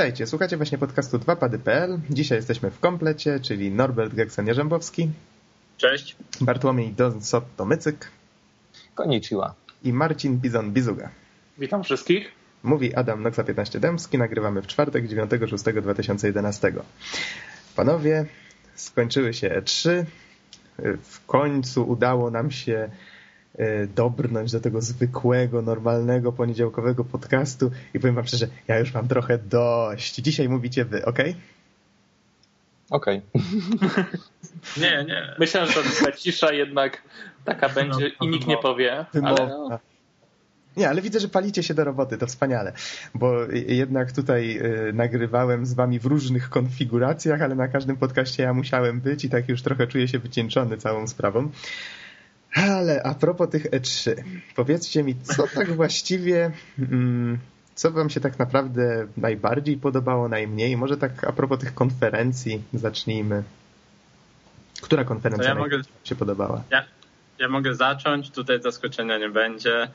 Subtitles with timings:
[0.00, 1.98] Witajcie, słuchacie właśnie podcastu 2pady.pl.
[2.10, 5.08] Dzisiaj jesteśmy w komplecie, czyli Norbert Geksen-Jarzębowski.
[5.76, 6.16] Cześć.
[6.40, 7.94] Bartłomiej Donsot-Tomycyk.
[8.94, 9.54] Konnichiwa.
[9.84, 11.08] I Marcin Bizon-Bizuga.
[11.58, 12.32] Witam wszystkich.
[12.62, 14.18] Mówi Adam Noxa 15 Dębski.
[14.18, 16.72] Nagrywamy w czwartek 9.6.2011.
[17.76, 18.26] Panowie,
[18.74, 20.04] skończyły się E3.
[21.02, 22.90] W końcu udało nam się
[23.94, 29.38] dobrnąć do tego zwykłego, normalnego, poniedziałkowego podcastu i powiem wam szczerze, ja już mam trochę
[29.38, 30.14] dość.
[30.14, 31.18] Dzisiaj mówicie wy, ok?
[32.90, 33.22] Okej.
[33.34, 34.04] Okay.
[34.82, 35.34] nie, nie.
[35.38, 37.02] Myślę, że ta cisza jednak
[37.44, 39.06] taka będzie no, i nikt nie powie.
[39.22, 39.78] Ale.
[40.76, 42.72] Nie, ale widzę, że palicie się do roboty, to wspaniale,
[43.14, 48.54] bo jednak tutaj y, nagrywałem z wami w różnych konfiguracjach, ale na każdym podcaście ja
[48.54, 51.50] musiałem być i tak już trochę czuję się wycieńczony całą sprawą.
[52.54, 54.14] Ale a propos tych E3,
[54.56, 57.38] powiedzcie mi, co tak właściwie, mm,
[57.74, 60.76] co wam się tak naprawdę najbardziej podobało, najmniej?
[60.76, 63.42] Może tak a propos tych konferencji zacznijmy.
[64.82, 66.62] Która konferencja ja mogę, się podobała?
[66.70, 66.84] Ja,
[67.38, 69.88] ja mogę zacząć, tutaj zaskoczenia nie będzie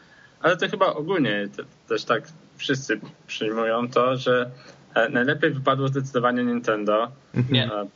[0.45, 1.47] ale to chyba ogólnie
[1.88, 2.23] też tak
[2.58, 4.52] wszyscy przyjmują to, że
[4.95, 7.12] e, najlepiej wypadło zdecydowanie Nintendo.
[7.50, 7.66] Nie.
[7.66, 7.88] E,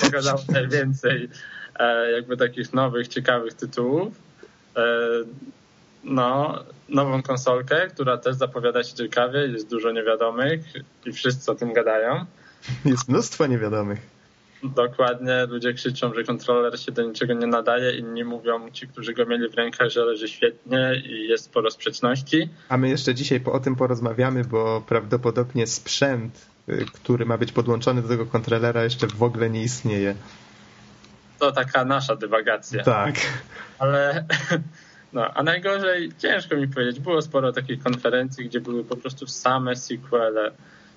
[0.00, 1.28] pokazało najwięcej
[2.12, 4.14] jakby takich nowych, ciekawych tytułów.
[6.04, 6.58] No,
[6.88, 10.60] nową konsolkę, która też zapowiada się ciekawie, jest dużo niewiadomych
[11.06, 12.24] i wszyscy o tym gadają.
[12.84, 14.14] Jest mnóstwo niewiadomych.
[14.64, 19.26] Dokładnie, ludzie krzyczą, że kontroler się do niczego nie nadaje, inni mówią, ci, którzy go
[19.26, 22.48] mieli w rękach, że leży świetnie i jest sporo sprzeczności.
[22.68, 28.02] A my jeszcze dzisiaj o tym porozmawiamy, bo prawdopodobnie sprzęt, y, który ma być podłączony
[28.02, 30.14] do tego kontrolera jeszcze w ogóle nie istnieje.
[31.44, 32.84] To taka nasza dywagacja.
[32.84, 33.14] Tak.
[33.78, 34.24] Ale
[35.12, 39.76] no, a najgorzej, ciężko mi powiedzieć, było sporo takich konferencji, gdzie były po prostu same
[39.76, 40.50] sequele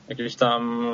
[0.09, 0.88] jakieś tam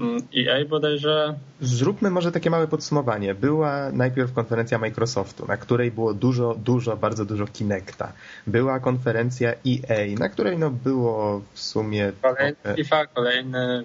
[0.00, 1.34] mm, EA bodajże.
[1.60, 3.34] Zróbmy może takie małe podsumowanie.
[3.34, 8.12] Była najpierw konferencja Microsoftu, na której było dużo, dużo, bardzo dużo Kinecta.
[8.46, 12.12] Była konferencja EA, na której no było w sumie...
[12.22, 13.84] Kolejny FIFA, kolejny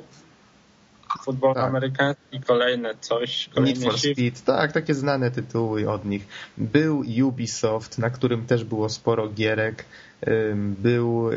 [1.25, 1.63] futbol tak.
[1.63, 3.49] amerykański, kolejne coś.
[3.57, 6.27] Need for Speed, tak, takie znane tytuły od nich.
[6.57, 9.85] Był Ubisoft, na którym też było sporo gierek.
[10.55, 11.29] Był,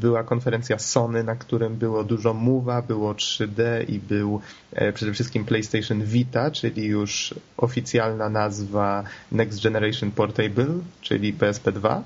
[0.00, 4.40] była konferencja Sony, na którym było dużo Move'a, było 3D i był
[4.72, 10.66] e, przede wszystkim PlayStation Vita, czyli już oficjalna nazwa Next Generation Portable,
[11.00, 12.02] czyli PSP 2.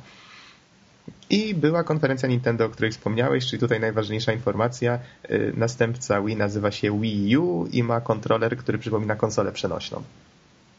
[1.30, 4.98] I była konferencja Nintendo, o której wspomniałeś, czyli tutaj najważniejsza informacja.
[5.30, 10.02] Y, następca Wii nazywa się Wii U i ma kontroler, który przypomina konsolę przenośną.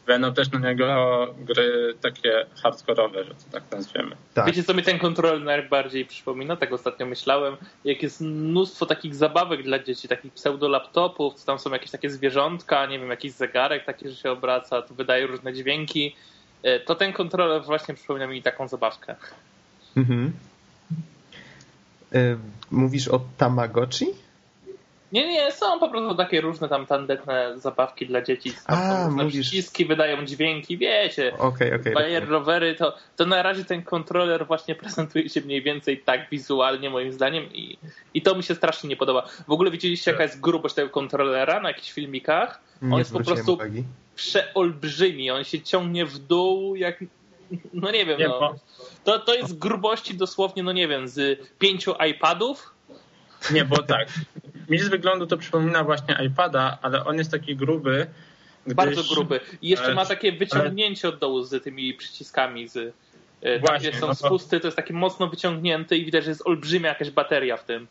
[0.06, 4.16] Będą też na niego gry takie hardkorowe, że to tak nazwiemy.
[4.34, 4.46] Tak.
[4.46, 6.56] Wiecie, co mi ten kontroler najbardziej przypomina?
[6.56, 7.56] Tak ostatnio myślałem.
[7.84, 12.98] Jak jest mnóstwo takich zabawek dla dzieci, takich pseudo-laptopów, tam są jakieś takie zwierzątka, nie
[12.98, 16.16] wiem, jakiś zegarek taki, że się obraca, to wydaje różne dźwięki.
[16.66, 19.16] Y, to ten kontroler właśnie przypomina mi taką zabawkę.
[19.98, 20.32] Mhm.
[22.14, 22.38] Y,
[22.70, 24.06] mówisz o Tamagotchi?
[25.12, 28.52] Nie, nie, są po prostu takie różne tam tandetne zabawki dla dzieci.
[28.66, 29.48] A, mówisz...
[29.48, 31.32] Przyciski wydają dźwięki, wiecie.
[31.38, 31.94] Okej, okej.
[31.94, 36.90] Okay, rowery, to, to na razie ten kontroler właśnie prezentuje się mniej więcej tak wizualnie
[36.90, 37.78] moim zdaniem i,
[38.14, 39.28] i to mi się strasznie nie podoba.
[39.48, 42.60] W ogóle widzieliście jaka jest grubość tego kontrolera na jakichś filmikach?
[42.82, 43.84] On nie jest po prostu uwagi.
[44.16, 47.04] przeolbrzymi, on się ciągnie w dół jak
[47.74, 48.54] no nie wiem, nie, no.
[49.04, 52.74] To, to jest grubości dosłownie, no nie wiem, z pięciu iPadów.
[53.52, 54.08] Nie, bo tak.
[54.68, 58.06] Mi z wyglądu to przypomina właśnie iPada, ale on jest taki gruby.
[58.64, 58.76] Gdyż...
[58.76, 59.40] Bardzo gruby.
[59.62, 63.92] I jeszcze ma takie wyciągnięcie od dołu z tymi przyciskami, z e, Właśnie, tam, gdzie
[63.92, 64.26] są no to...
[64.26, 67.86] spusty, to jest takie mocno wyciągnięte i widać, że jest olbrzymia jakaś bateria w tym.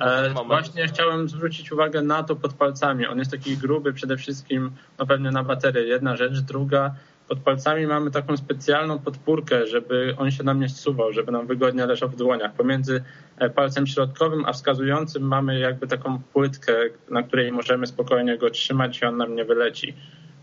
[0.00, 3.06] E, właśnie chciałem zwrócić uwagę na to pod palcami.
[3.06, 5.82] On jest taki gruby przede wszystkim, no pewnie na baterię.
[5.82, 6.94] Jedna rzecz, druga,
[7.30, 11.86] pod palcami mamy taką specjalną podpórkę, żeby on się nam nie zsuwał, żeby nam wygodnie
[11.86, 12.52] leżał w dłoniach.
[12.52, 13.04] Pomiędzy
[13.38, 16.72] e, palcem środkowym a wskazującym mamy jakby taką płytkę,
[17.10, 19.94] na której możemy spokojnie go trzymać i on nam nie wyleci.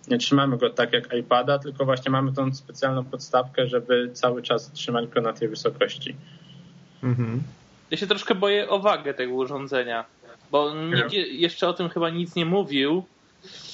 [0.08, 4.72] Nie trzymamy go tak jak iPada, tylko właśnie mamy tą specjalną podstawkę, żeby cały czas
[4.72, 6.16] trzymać go na tej wysokości.
[7.04, 7.44] Mhm.
[7.92, 10.06] Ja się troszkę boję o wagę tego urządzenia,
[10.52, 13.04] bo nikt jeszcze o tym chyba nic nie mówił.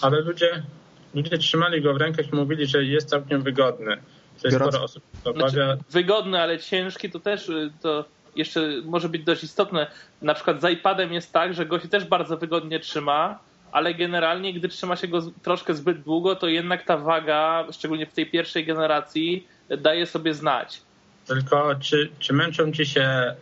[0.01, 0.63] Ale ludzie,
[1.13, 3.97] ludzie trzymali go w rękach i mówili, że jest całkiem wygodny.
[4.41, 5.49] To jest sporo osób obawia.
[5.49, 8.05] Znaczy, wygodny, ale ciężki to też y, to
[8.35, 9.87] jeszcze może być dość istotne.
[10.21, 13.39] Na przykład z iPadem jest tak, że go się też bardzo wygodnie trzyma,
[13.71, 18.13] ale generalnie gdy trzyma się go troszkę zbyt długo, to jednak ta waga, szczególnie w
[18.13, 20.81] tej pierwszej generacji, daje sobie znać.
[21.27, 23.35] Tylko czy, czy męczą ci się e,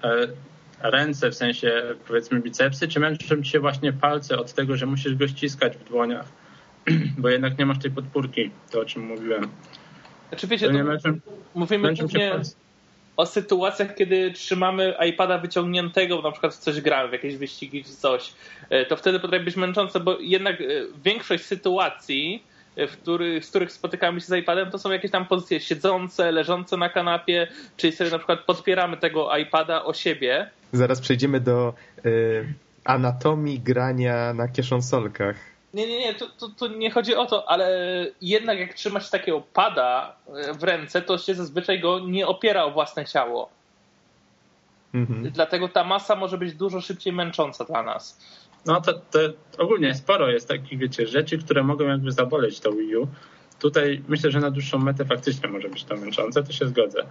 [0.81, 5.27] ręce, w sensie powiedzmy bicepsy, czy męczą cię właśnie palce od tego, że musisz go
[5.27, 6.25] ściskać w dłoniach,
[7.17, 9.47] bo jednak nie masz tej podpórki, to o czym mówiłem.
[10.29, 11.19] Znaczy wiecie, to męczą,
[11.55, 12.31] mówimy głównie
[13.17, 17.83] o sytuacjach, kiedy trzymamy iPada wyciągniętego, bo na przykład w coś gramy, w jakieś wyścigi
[17.83, 18.33] czy coś,
[18.69, 20.65] e, to wtedy potrafi być męczące, bo jednak e,
[21.03, 22.43] większość sytuacji
[22.77, 26.77] w których, z których spotykamy się z iPadem, to są jakieś tam pozycje siedzące, leżące
[26.77, 27.47] na kanapie,
[27.77, 30.49] czyli sobie na przykład podpieramy tego iPada o siebie.
[30.71, 31.73] Zaraz przejdziemy do
[32.05, 32.53] y,
[32.85, 35.50] anatomii grania na kieszonsolkach.
[35.73, 37.67] Nie, nie, nie, to, to, to, nie chodzi o to, ale
[38.21, 40.15] jednak jak trzymasz takiego pada
[40.49, 43.49] y, w ręce, to się zazwyczaj go nie opiera o własne ciało.
[44.93, 45.31] Mhm.
[45.31, 48.19] Dlatego ta masa może być dużo szybciej męcząca dla nas.
[48.65, 49.19] No to, to
[49.57, 53.07] ogólnie sporo jest takich, wiecie, rzeczy, które mogą jakby zaboleć to Wii U.
[53.59, 57.05] Tutaj myślę, że na dłuższą metę faktycznie może być to męczące, to się zgodzę.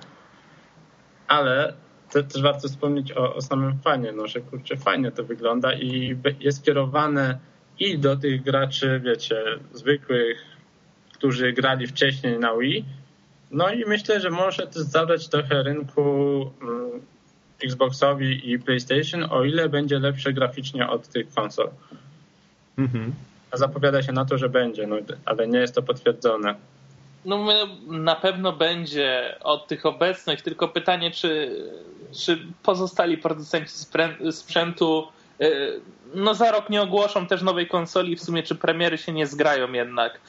[1.28, 1.74] Ale
[2.12, 6.16] to, też warto wspomnieć o, o samym fajnie, no, że kurczę, fajnie to wygląda i
[6.40, 7.38] jest kierowane
[7.80, 9.42] i do tych graczy, wiecie,
[9.74, 10.44] zwykłych,
[11.12, 12.84] którzy grali wcześniej na Wii,
[13.50, 16.00] no i myślę, że może też zabrać trochę rynku
[16.62, 16.90] mm,
[17.64, 21.70] Xboxowi i PlayStation, o ile będzie lepsze graficznie od tych konsol.
[22.78, 23.12] Mhm.
[23.50, 26.54] A zapowiada się na to, że będzie, no, ale nie jest to potwierdzone.
[27.24, 27.46] No
[27.86, 31.56] na pewno będzie od tych obecnych, tylko pytanie, czy,
[32.12, 33.74] czy pozostali producenci
[34.30, 35.06] sprzętu
[36.14, 39.72] no za rok nie ogłoszą też nowej konsoli w sumie czy premiery się nie zgrają
[39.72, 40.20] jednak.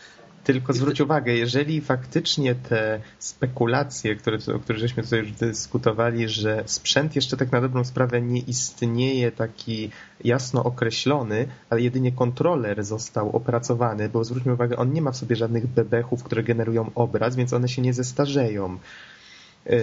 [0.43, 6.63] Tylko zwróć uwagę, jeżeli faktycznie te spekulacje, które, o których żeśmy tutaj już dyskutowali, że
[6.65, 9.89] sprzęt jeszcze tak na dobrą sprawę nie istnieje taki
[10.23, 15.35] jasno określony, ale jedynie kontroler został opracowany, bo zwróćmy uwagę, on nie ma w sobie
[15.35, 18.79] żadnych bebechów, które generują obraz, więc one się nie zestarzeją.
[19.67, 19.77] E,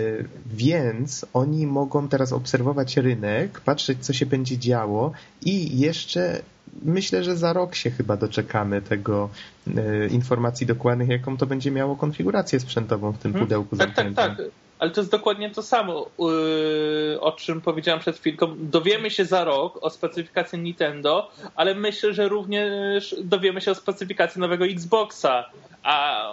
[0.46, 6.42] więc oni mogą teraz obserwować rynek, patrzeć, co się będzie działo i jeszcze
[6.82, 9.30] myślę, że za rok się chyba doczekamy tego
[9.76, 13.46] e, informacji dokładnych, jaką to będzie miało konfigurację sprzętową w tym hmm.
[13.46, 14.36] pudełku tak, tak, tak.
[14.78, 18.54] Ale to jest dokładnie to samo, yy, o czym powiedziałem przed chwilką.
[18.58, 24.40] Dowiemy się za rok o specyfikacji Nintendo, ale myślę, że również dowiemy się o specyfikacji
[24.40, 25.50] nowego Xboxa.
[25.82, 26.24] A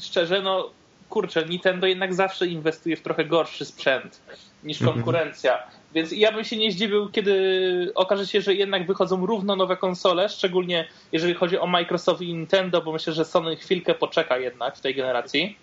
[0.00, 0.70] szczerze, no
[1.10, 4.20] kurczę, Nintendo jednak zawsze inwestuje w trochę gorszy sprzęt
[4.64, 4.96] niż mhm.
[4.96, 5.58] konkurencja.
[5.94, 10.28] Więc ja bym się nie zdziwił, kiedy okaże się, że jednak wychodzą równo nowe konsole,
[10.28, 14.80] szczególnie jeżeli chodzi o Microsoft i Nintendo, bo myślę, że Sony chwilkę poczeka jednak w
[14.80, 15.56] tej generacji.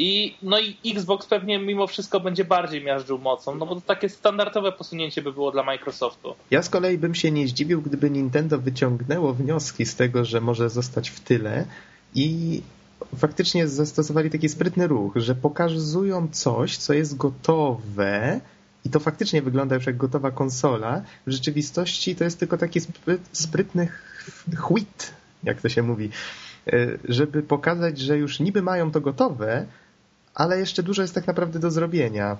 [0.00, 4.08] I, no i Xbox pewnie mimo wszystko będzie bardziej miażdżył mocą, no bo to takie
[4.08, 6.34] standardowe posunięcie by było dla Microsoftu.
[6.50, 10.70] Ja z kolei bym się nie zdziwił, gdyby Nintendo wyciągnęło wnioski z tego, że może
[10.70, 11.64] zostać w tyle
[12.14, 12.62] i
[13.16, 18.40] faktycznie zastosowali taki sprytny ruch, że pokazują coś, co jest gotowe
[18.84, 21.02] i to faktycznie wygląda już jak gotowa konsola.
[21.26, 22.80] W rzeczywistości to jest tylko taki
[23.32, 23.88] sprytny
[24.54, 25.12] chwit,
[25.44, 26.10] jak to się mówi,
[26.66, 29.66] e, żeby pokazać, że już niby mają to gotowe,
[30.34, 32.36] ale jeszcze dużo jest tak naprawdę do zrobienia.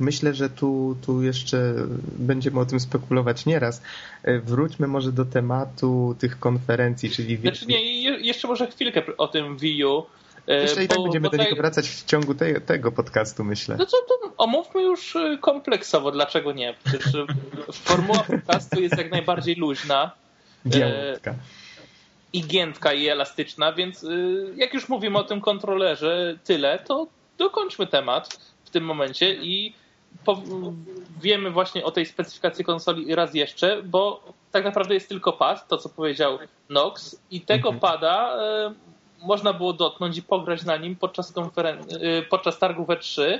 [0.00, 1.74] Myślę, że tu, tu jeszcze
[2.18, 3.82] będziemy o tym spekulować nieraz.
[4.22, 7.36] E, wróćmy może do tematu tych konferencji, czyli...
[7.36, 10.06] Znaczy nie, jeszcze może chwilkę o tym Wii U.
[10.48, 13.76] E, jeszcze i tak będziemy do niego wracać w ciągu te, tego podcastu, myślę.
[13.78, 16.74] No co, to omówmy już e, kompleksowo, dlaczego nie?
[16.84, 17.12] Przecież
[17.72, 20.10] formuła podcastu jest jak najbardziej luźna.
[20.68, 21.34] Giętka.
[22.32, 24.06] I giętka i elastyczna, więc
[24.56, 27.06] jak już mówimy o tym kontrolerze tyle, to
[27.38, 29.74] dokończmy temat w tym momencie i
[31.20, 34.20] wiemy właśnie o tej specyfikacji konsoli raz jeszcze, bo
[34.52, 36.38] tak naprawdę jest tylko pad, to co powiedział
[36.70, 37.80] Nox i tego mhm.
[37.80, 38.74] pada e,
[39.22, 43.38] można było dotknąć i pograć na nim podczas, konferen- e, podczas targu E3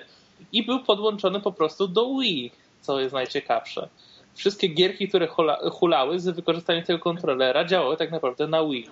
[0.52, 3.88] i był podłączony po prostu do Wii, co jest najciekawsze.
[4.34, 8.90] Wszystkie gierki, które hula- hulały z wykorzystaniem tego kontrolera działały tak naprawdę na Wii.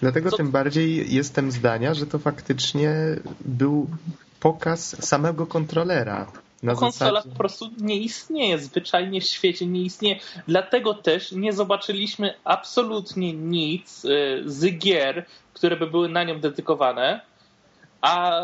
[0.00, 0.36] Dlatego co...
[0.36, 2.94] tym bardziej jestem zdania, że to faktycznie
[3.40, 3.86] był
[4.40, 6.26] pokaz samego kontrolera.
[6.62, 7.30] Na Konsola zasadzie...
[7.32, 10.20] po prostu nie istnieje, zwyczajnie w świecie nie istnieje.
[10.48, 17.20] Dlatego też nie zobaczyliśmy absolutnie nic y, z gier, które by były na nią dedykowane,
[18.00, 18.42] a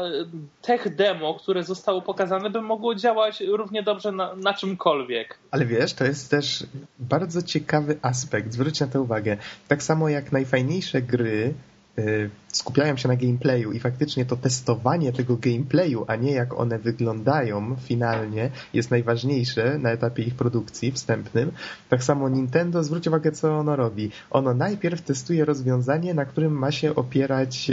[0.63, 5.39] tech demo, które zostało pokazane, by mogło działać równie dobrze na, na czymkolwiek.
[5.51, 6.67] Ale wiesz, to jest też
[6.99, 9.37] bardzo ciekawy aspekt, zwróć na to uwagę.
[9.69, 11.55] Tak samo jak najfajniejsze gry
[11.99, 16.79] Y, skupiają się na gameplayu i faktycznie to testowanie tego gameplayu, a nie jak one
[16.79, 21.53] wyglądają finalnie, jest najważniejsze na etapie ich produkcji wstępnym.
[21.89, 24.11] Tak samo Nintendo, zwróć uwagę, co ono robi.
[24.31, 27.71] Ono najpierw testuje rozwiązanie, na którym ma się opierać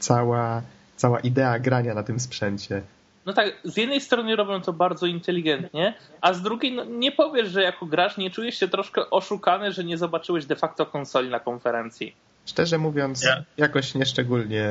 [0.00, 0.62] cała,
[0.96, 2.82] cała idea grania na tym sprzęcie.
[3.26, 7.48] no tak, z jednej strony robią to bardzo inteligentnie, a z drugiej no, nie powiesz,
[7.48, 11.40] że jako gracz nie czujesz się troszkę oszukany, że nie zobaczyłeś de facto konsoli na
[11.40, 12.14] konferencji.
[12.46, 13.44] Szczerze mówiąc, yeah.
[13.56, 14.64] jakoś nieszczególnie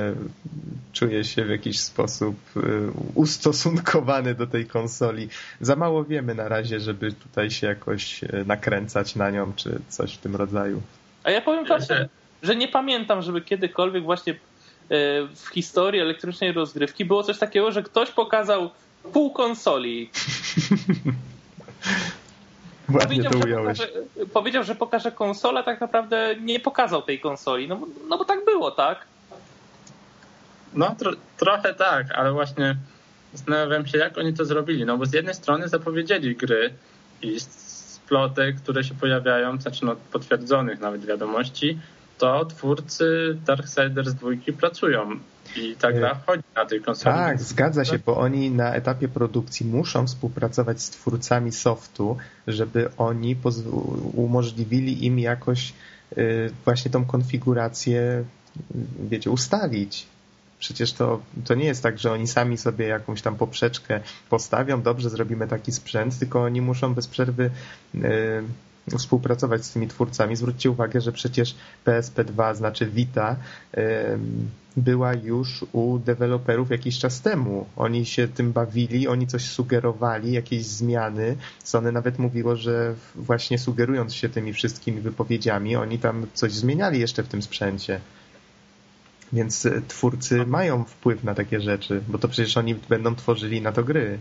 [0.93, 2.61] czuję się w jakiś sposób y,
[3.15, 5.29] ustosunkowany do tej konsoli.
[5.61, 10.13] Za mało wiemy na razie, żeby tutaj się jakoś y, nakręcać na nią, czy coś
[10.13, 10.81] w tym rodzaju.
[11.23, 11.79] A ja powiem wam,
[12.43, 14.35] że nie pamiętam, żeby kiedykolwiek właśnie
[15.35, 18.69] w historii elektrycznej rozgrywki było coś takiego, że ktoś pokazał
[19.13, 20.09] pół konsoli.
[22.93, 23.77] Ładnie powiedział, to ująłeś.
[23.77, 27.67] Że pokaże, powiedział, że pokaże konsolę, tak naprawdę nie pokazał tej konsoli.
[27.67, 27.79] No,
[28.09, 29.05] no bo tak było, tak?
[30.73, 32.75] No tro, trochę tak, ale właśnie
[33.33, 34.85] zastanawiam się, jak oni to zrobili.
[34.85, 36.73] No bo z jednej strony zapowiedzieli gry
[37.21, 41.77] i z plotek, które się pojawiają, znaczy no, potwierdzonych nawet wiadomości,
[42.19, 45.19] to twórcy Darksiders 2 pracują
[45.55, 47.15] i ta gra chodzi na tej konsoli.
[47.15, 53.35] Tak, zgadza się, bo oni na etapie produkcji muszą współpracować z twórcami softu, żeby oni
[54.13, 55.73] umożliwili im jakoś
[56.17, 58.23] y, właśnie tą konfigurację,
[59.09, 60.05] wiecie, ustalić.
[60.59, 63.99] Przecież to, to nie jest tak, że oni sami sobie jakąś tam poprzeczkę
[64.29, 67.49] postawią, dobrze, zrobimy taki sprzęt, tylko oni muszą bez przerwy
[67.95, 67.99] y,
[68.97, 70.35] współpracować z tymi twórcami.
[70.35, 71.55] Zwróćcie uwagę, że przecież
[71.85, 73.35] PSP2, znaczy Vita,
[74.77, 77.65] była już u deweloperów jakiś czas temu.
[77.75, 81.35] Oni się tym bawili, oni coś sugerowali, jakieś zmiany.
[81.63, 87.23] Sony nawet mówiło, że właśnie sugerując się tymi wszystkimi wypowiedziami, oni tam coś zmieniali jeszcze
[87.23, 87.99] w tym sprzęcie.
[89.33, 93.83] Więc twórcy mają wpływ na takie rzeczy, bo to przecież oni będą tworzyli na to
[93.83, 94.19] gry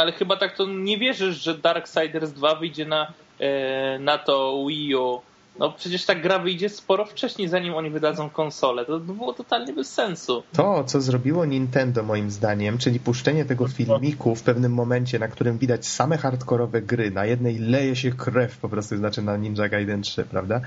[0.00, 4.94] ale chyba tak to nie wierzysz, że Darksiders 2 wyjdzie na, e, na to Wii
[4.94, 5.20] U.
[5.58, 8.84] No przecież ta gra wyjdzie sporo wcześniej, zanim oni wydadzą konsolę.
[8.86, 10.42] To było totalnie bez sensu.
[10.52, 15.58] To, co zrobiło Nintendo moim zdaniem, czyli puszczenie tego filmiku w pewnym momencie, na którym
[15.58, 20.02] widać same hardkorowe gry, na jednej leje się krew po prostu, znaczy na Ninja Gaiden
[20.02, 20.60] 3, prawda?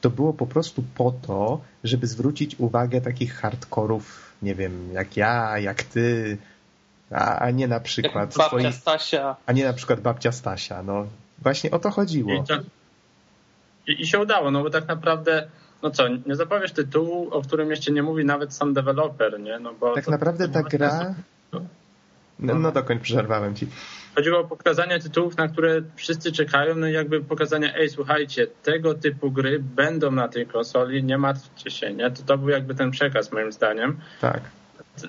[0.00, 5.58] To było po prostu po to, żeby zwrócić uwagę takich hardkorów, nie wiem, jak ja,
[5.58, 6.38] jak ty,
[7.10, 8.72] a, a nie na przykład Jak babcia twoi...
[8.72, 9.36] Stasia.
[9.46, 10.82] A nie na przykład babcia Stasia.
[10.82, 11.06] No
[11.38, 12.32] właśnie o to chodziło.
[12.32, 12.54] I, to...
[13.86, 15.48] I, I, się udało, no bo tak naprawdę
[15.82, 19.58] no co, nie zapowiesz tytułu, o którym jeszcze nie mówi nawet sam deweloper, nie?
[19.58, 21.14] No bo tak to, naprawdę ta gra...
[22.38, 23.66] No, no dokończ, przerwałem ci.
[24.14, 28.94] Chodziło o pokazanie tytułów, na które wszyscy czekają, no i jakby pokazanie, ej, słuchajcie, tego
[28.94, 32.10] typu gry będą na tej konsoli, nie martwcie się, nie?
[32.10, 33.96] To, to był jakby ten przekaz moim zdaniem.
[34.20, 34.40] Tak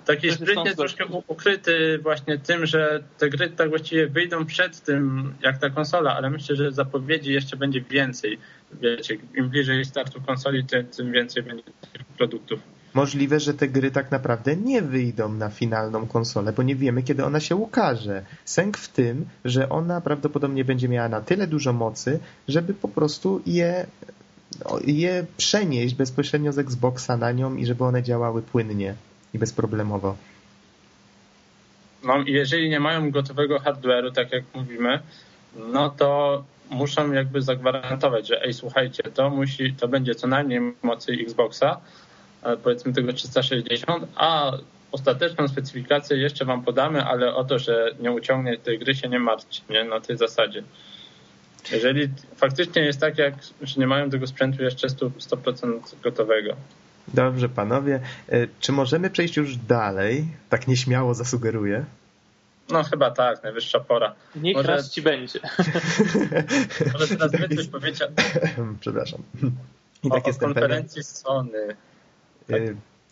[0.05, 5.57] taki sprytnie troszkę ukryty właśnie tym, że te gry tak właściwie wyjdą przed tym, jak
[5.57, 8.37] ta konsola, ale myślę, że zapowiedzi jeszcze będzie więcej.
[8.81, 12.59] Wiecie, im bliżej startu konsoli, tym, tym więcej będzie tych produktów.
[12.93, 17.25] Możliwe, że te gry tak naprawdę nie wyjdą na finalną konsolę, bo nie wiemy, kiedy
[17.25, 18.25] ona się ukaże.
[18.45, 23.41] Sęk w tym, że ona prawdopodobnie będzie miała na tyle dużo mocy, żeby po prostu
[23.45, 23.85] je,
[24.85, 28.95] je przenieść bezpośrednio z Xboxa na nią i żeby one działały płynnie
[29.33, 30.15] i bezproblemowo.
[32.03, 34.99] No, jeżeli nie mają gotowego hardware'u, tak jak mówimy,
[35.55, 41.11] no to muszą jakby zagwarantować, że ej, słuchajcie, to musi, to będzie co najmniej mocy
[41.11, 41.81] Xboxa,
[42.43, 44.51] e, powiedzmy tego 360, a
[44.91, 49.19] ostateczną specyfikację jeszcze wam podamy, ale o to, że nie uciągnie tej gry się nie
[49.19, 49.83] martwcie, nie?
[49.83, 50.63] Na tej zasadzie.
[51.71, 56.55] Jeżeli faktycznie jest tak, jak, że nie mają tego sprzętu jeszcze 100% gotowego.
[57.07, 57.99] Dobrze, panowie.
[58.29, 60.25] E, czy możemy przejść już dalej?
[60.49, 61.85] Tak nieśmiało zasugeruję.
[62.69, 64.15] No chyba tak, najwyższa pora.
[64.35, 64.67] Niech Może...
[64.67, 65.39] raz ci będzie.
[66.93, 68.03] Może teraz wy coś powiedzieć.
[68.81, 69.21] Przepraszam.
[70.03, 71.75] I tak o, o konferencji Sony.
[72.47, 72.61] Tak.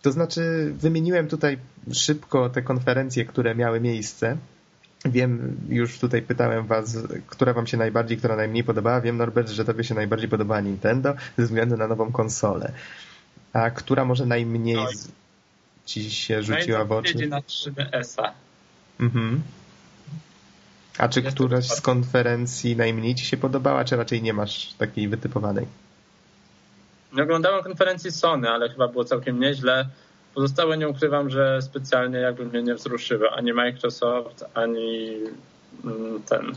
[0.02, 1.58] To znaczy, wymieniłem tutaj
[1.94, 4.38] szybko te konferencje, które miały miejsce.
[5.06, 9.02] Wiem, już tutaj pytałem was, która wam się najbardziej, która najmniej podobała.
[9.02, 12.72] Wiem, Norbert, że tobie się najbardziej podobała Nintendo ze względu na nową konsolę.
[13.54, 14.88] A która może najmniej no
[15.86, 17.28] ci się rzuciła w oczy?
[17.28, 18.34] na 3DS-a.
[19.00, 19.42] Mhm.
[20.98, 25.08] A czy Jest któraś z konferencji najmniej ci się podobała, czy raczej nie masz takiej
[25.08, 25.66] wytypowanej?
[27.14, 29.90] Nie oglądałem konferencji Sony, ale chyba było całkiem nieźle.
[30.36, 35.18] Pozostałe nie ukrywam, że specjalnie jakby mnie nie wzruszyły ani Microsoft, ani
[35.84, 36.56] mm, ten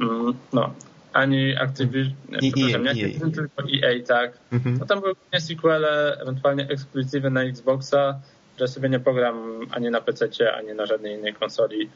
[0.00, 0.74] mm, no,
[1.16, 4.38] ani Activision, nie, przepraszam, nie Activision, tylko EA, tak.
[4.52, 4.76] Mhm.
[4.78, 8.20] No tam były głównie sequele, ewentualnie ekskluzywy na Xboxa,
[8.58, 11.90] że sobie nie pogram ani na PC, ani na żadnej innej konsoli.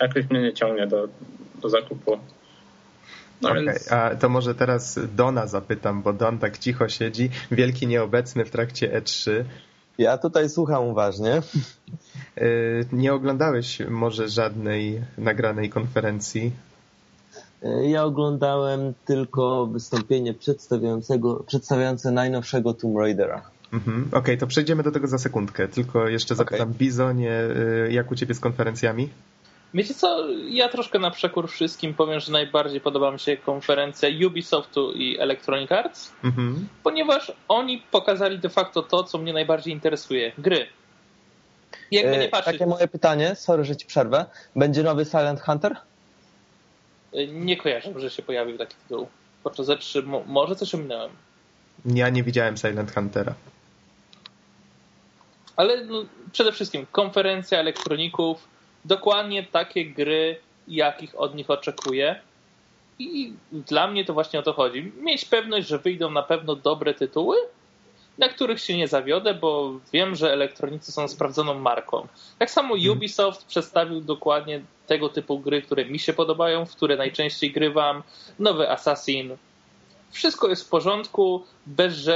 [0.00, 1.08] Jakoś mnie nie ciągnie do,
[1.62, 2.18] do zakupu.
[3.42, 3.64] No okay.
[3.64, 3.92] więc...
[3.92, 9.00] A to może teraz Dona zapytam, bo Don tak cicho siedzi, wielki nieobecny w trakcie
[9.00, 9.44] E3.
[9.98, 11.42] Ja tutaj słucham uważnie.
[12.92, 16.52] Nie oglądałeś może żadnej nagranej konferencji?
[17.82, 23.42] Ja oglądałem tylko wystąpienie przedstawiającego, przedstawiające najnowszego Tomb Raidera.
[23.72, 24.04] Mhm.
[24.08, 25.68] Okej, okay, to przejdziemy do tego za sekundkę.
[25.68, 26.78] Tylko jeszcze zapytam, okay.
[26.78, 27.32] Bizonie,
[27.90, 29.08] jak u ciebie z konferencjami?
[29.74, 34.92] Wiecie co, ja troszkę na przekór wszystkim powiem, że najbardziej podoba mi się konferencja Ubisoftu
[34.92, 36.68] i Electronic Arts, mhm.
[36.82, 40.32] ponieważ oni pokazali de facto to, co mnie najbardziej interesuje.
[40.38, 40.66] Gry.
[41.90, 42.54] Jakby nie e, patrzeć...
[42.54, 44.26] Takie moje pytanie, sorry, że ci przerwę.
[44.56, 45.76] Będzie nowy Silent Hunter?
[47.32, 49.08] Nie kojarzę, że się pojawił taki tytuł.
[49.42, 51.10] Podczas E3 może coś ominąłem.
[51.84, 53.34] Ja nie widziałem Silent Huntera.
[55.56, 58.48] Ale no, przede wszystkim konferencja elektroników,
[58.84, 60.36] dokładnie takie gry,
[60.68, 62.20] jakich od nich oczekuję.
[62.98, 64.92] I dla mnie to właśnie o to chodzi.
[65.00, 67.36] Mieć pewność, że wyjdą na pewno dobre tytuły,
[68.18, 72.06] na których się nie zawiodę, bo wiem, że elektronicy są sprawdzoną marką.
[72.38, 72.92] Tak samo mhm.
[72.92, 78.02] Ubisoft przedstawił dokładnie tego typu gry, które mi się podobają, w które najczęściej grywam.
[78.38, 79.36] Nowy Assassin.
[80.10, 82.10] Wszystko jest w porządku, bez,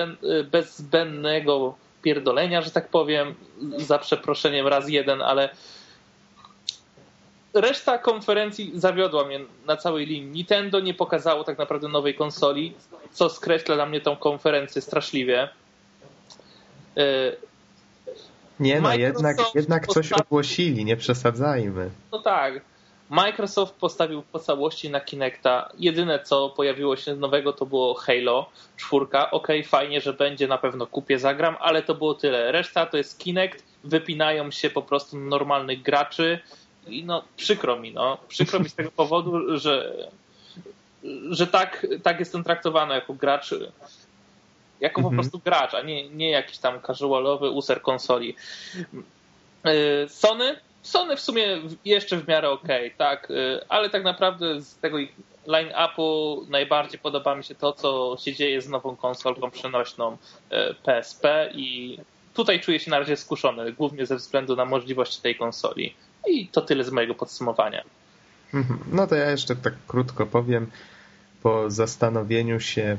[0.50, 3.34] bez zbędnego pierdolenia, że tak powiem,
[3.76, 5.48] za przeproszeniem raz jeden, ale
[7.54, 10.30] reszta konferencji zawiodła mnie na całej linii.
[10.30, 12.74] Nintendo nie pokazało tak naprawdę nowej konsoli,
[13.12, 15.48] co skreśla dla mnie tą konferencję straszliwie.
[16.98, 17.02] E,
[18.60, 21.90] nie no, jednak, jednak coś ogłosili, nie przesadzajmy.
[22.12, 22.60] No tak.
[23.10, 25.68] Microsoft postawił po całości na Kinecta.
[25.78, 29.06] Jedyne co pojawiło się nowego to było Halo 4.
[29.30, 32.52] Ok, fajnie, że będzie, na pewno kupię, zagram, ale to było tyle.
[32.52, 36.38] Reszta to jest Kinect, wypinają się po prostu normalnych graczy
[36.86, 38.18] i no przykro mi, no.
[38.28, 39.94] Przykro mi z tego powodu, że,
[41.30, 43.54] że tak, tak jestem traktowany jako gracz
[44.80, 45.16] jako mhm.
[45.16, 48.35] po prostu gracz, a nie, nie jakiś tam casualowy user konsoli.
[49.66, 54.76] Y, Sony Sony w sumie jeszcze w miarę ok, tak, y, ale tak naprawdę z
[54.76, 54.98] tego
[55.46, 60.16] line-upu najbardziej podoba mi się to, co się dzieje z nową konsolką przenośną
[60.83, 61.98] PSP y, i
[62.35, 65.94] tutaj czuję się na razie skuszony, głównie ze względu na możliwości tej konsoli.
[66.29, 67.85] I to tyle z mojego podsumowania.
[68.55, 68.81] Mhm.
[68.92, 70.70] No to ja jeszcze tak krótko powiem.
[71.42, 72.96] Po zastanowieniu się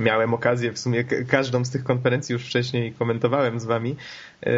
[0.00, 3.96] miałem okazję, w sumie każdą z tych konferencji już wcześniej komentowałem z wami.
[4.46, 4.50] E,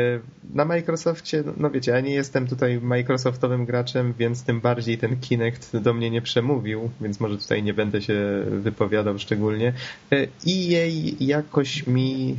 [0.55, 5.76] na Microsoftie, no wiecie, ja nie jestem tutaj Microsoftowym graczem, więc tym bardziej ten Kinect
[5.76, 9.72] do mnie nie przemówił, więc może tutaj nie będę się wypowiadał szczególnie.
[10.12, 12.37] E, I jej jakoś mi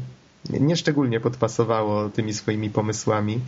[0.49, 3.39] nieszczególnie podpasowało tymi swoimi pomysłami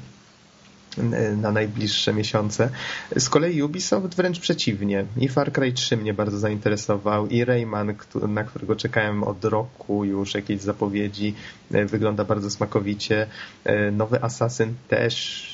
[1.38, 2.70] na najbliższe miesiące.
[3.18, 5.06] Z kolei Ubisoft wręcz przeciwnie.
[5.18, 7.96] I Far Cry 3 mnie bardzo zainteresował, i Rayman,
[8.28, 11.36] na którego czekałem od roku już jakieś zapowiedzi,
[11.72, 13.28] e, wygląda bardzo smakowicie.
[13.64, 15.46] E, nowy Assassin też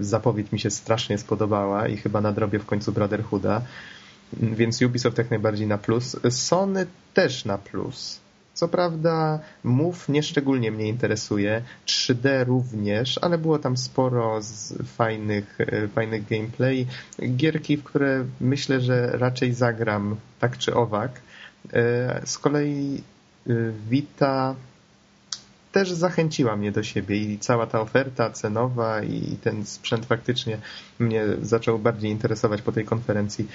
[0.00, 3.62] zapowiedź mi się strasznie spodobała i chyba nadrobię w końcu Brotherhooda.
[4.32, 6.16] Więc Ubisoft jak najbardziej na plus.
[6.30, 8.23] Sony też na plus.
[8.54, 14.40] Co prawda Move nieszczególnie mnie interesuje, 3D również, ale było tam sporo
[14.96, 16.86] fajnych, e, fajnych gameplay.
[17.36, 21.20] Gierki, w które myślę, że raczej zagram tak czy owak.
[21.72, 23.02] E, z kolei
[23.46, 23.52] e,
[23.90, 24.54] Vita
[25.72, 30.58] też zachęciła mnie do siebie i cała ta oferta cenowa i ten sprzęt faktycznie
[30.98, 33.48] mnie zaczął bardziej interesować po tej konferencji,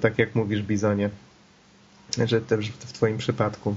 [0.00, 1.10] tak jak mówisz Bizonie,
[2.24, 3.76] że też w twoim przypadku.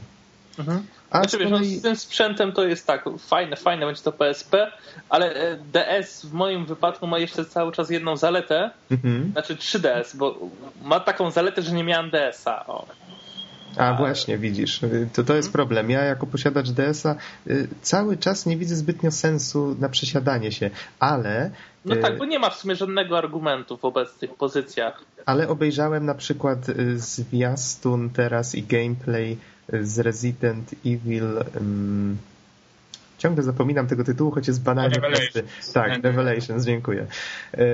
[0.59, 0.85] Mhm.
[1.11, 4.71] A znaczy, wiesz, no, z tym sprzętem to jest tak, fajne, fajne będzie to PSP,
[5.09, 9.31] ale e, DS w moim wypadku ma jeszcze cały czas jedną zaletę, mhm.
[9.31, 10.39] znaczy 3DS, bo
[10.81, 12.65] ma taką zaletę, że nie miałem DS-a.
[12.67, 12.85] O.
[13.77, 14.79] A właśnie, widzisz,
[15.13, 15.51] to, to jest mhm.
[15.51, 15.89] problem.
[15.89, 17.15] Ja jako posiadacz DS-a
[17.47, 21.51] y, cały czas nie widzę zbytnio sensu na przesiadanie się, ale...
[21.85, 25.03] No tak, y, bo nie ma w sumie żadnego argumentu wobec tych pozycjach.
[25.25, 29.37] Ale obejrzałem na przykład y, zwiastun teraz i gameplay
[29.81, 31.43] z Resident Evil.
[31.55, 32.17] Um,
[33.17, 35.43] ciągle zapominam tego tytułu, choć jest banalnie prosty.
[35.73, 37.07] Tak, Revelations, dziękuję.
[37.53, 37.65] E,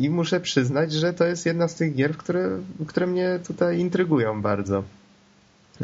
[0.00, 2.48] I muszę przyznać, że to jest jedna z tych gier, które,
[2.86, 4.82] które mnie tutaj intrygują bardzo.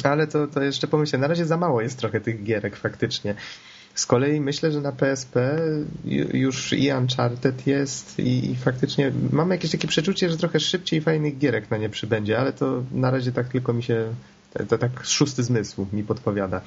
[0.04, 3.35] Ale to, to jeszcze pomyślę, na razie za mało jest trochę tych gierek faktycznie.
[3.94, 5.59] Z kolei myślę, że na PSP
[6.33, 11.70] już i Uncharted jest i faktycznie mam jakieś takie przeczucie, że trochę szybciej fajnych gierek
[11.70, 14.14] na nie przybędzie, ale to na razie tak tylko mi się
[14.68, 16.61] to tak szósty zmysł mi podpowiada.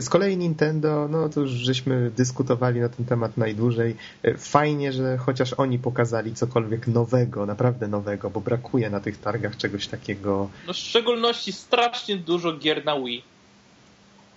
[0.00, 3.96] Z kolei Nintendo, no to już żeśmy dyskutowali na ten temat najdłużej.
[4.38, 9.86] Fajnie, że chociaż oni pokazali cokolwiek nowego, naprawdę nowego, bo brakuje na tych targach czegoś
[9.86, 10.50] takiego.
[10.66, 13.24] No w szczególności strasznie dużo gier na Wii.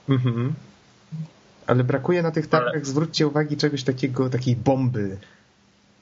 [0.10, 0.54] Mhm.
[1.68, 2.86] Ale brakuje na tych targach, Ale...
[2.86, 5.18] zwróćcie uwagi, czegoś takiego, takiej bomby.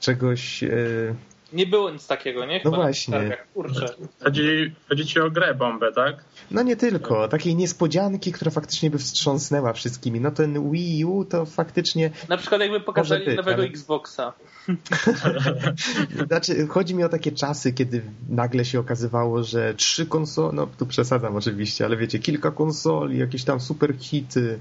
[0.00, 0.62] czegoś...
[0.62, 1.14] Yy...
[1.52, 2.60] Nie było nic takiego, nie?
[2.60, 3.36] Chyba no właśnie.
[3.54, 3.86] Kurczę.
[4.24, 6.24] Chodzi, chodzi ci o grę bombę, tak?
[6.50, 7.28] No nie tylko.
[7.28, 10.20] Takiej niespodzianki, która faktycznie by wstrząsnęła wszystkimi.
[10.20, 12.10] No ten Wii U to faktycznie...
[12.28, 13.70] Na przykład jakby pokazali być, nowego ale...
[13.70, 14.32] Xboxa.
[16.28, 20.86] znaczy, chodzi mi o takie czasy, kiedy nagle się okazywało, że trzy konsole, no tu
[20.86, 24.60] przesadzam oczywiście, ale wiecie, kilka konsoli, jakieś tam super hity,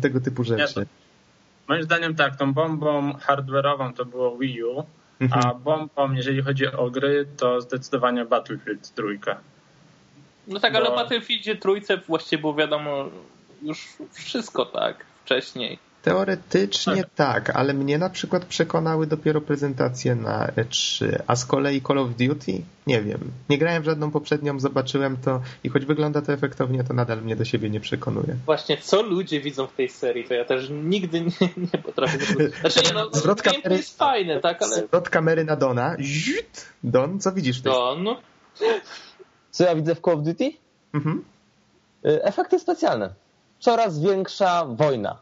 [0.00, 0.80] tego typu rzeczy.
[0.80, 0.86] Nie,
[1.68, 4.84] moim zdaniem tak, tą bombą hardware'ową to było Wii U.
[5.30, 9.40] a bombą, jeżeli chodzi o gry, to zdecydowanie Battlefield trójka.
[10.48, 10.78] No tak, Bo...
[10.78, 13.10] ale o Battlefieldzie trójce właściwie było wiadomo
[13.62, 15.78] już wszystko, tak, wcześniej.
[16.02, 17.14] Teoretycznie tak.
[17.14, 22.10] tak, ale mnie na przykład przekonały dopiero prezentacje na E3, a z kolei Call of
[22.10, 22.62] Duty?
[22.86, 23.20] Nie wiem.
[23.50, 27.36] Nie grałem w żadną poprzednią, zobaczyłem to i choć wygląda to efektownie, to nadal mnie
[27.36, 28.36] do siebie nie przekonuje.
[28.46, 32.18] Właśnie, co ludzie widzą w tej serii, to ja też nigdy nie, nie potrafię...
[32.60, 34.76] Znaczy, nie, no, zwrot kamery, jest fajny, tak, ale...
[34.76, 35.96] Zwrot kamery na Dona.
[35.96, 36.66] Zut!
[36.84, 38.06] Don, co widzisz w tej Don.
[39.50, 40.52] Co ja widzę w Call of Duty?
[40.92, 41.24] Mhm.
[42.06, 43.14] Y, efekty specjalne.
[43.60, 45.18] Coraz większa wojna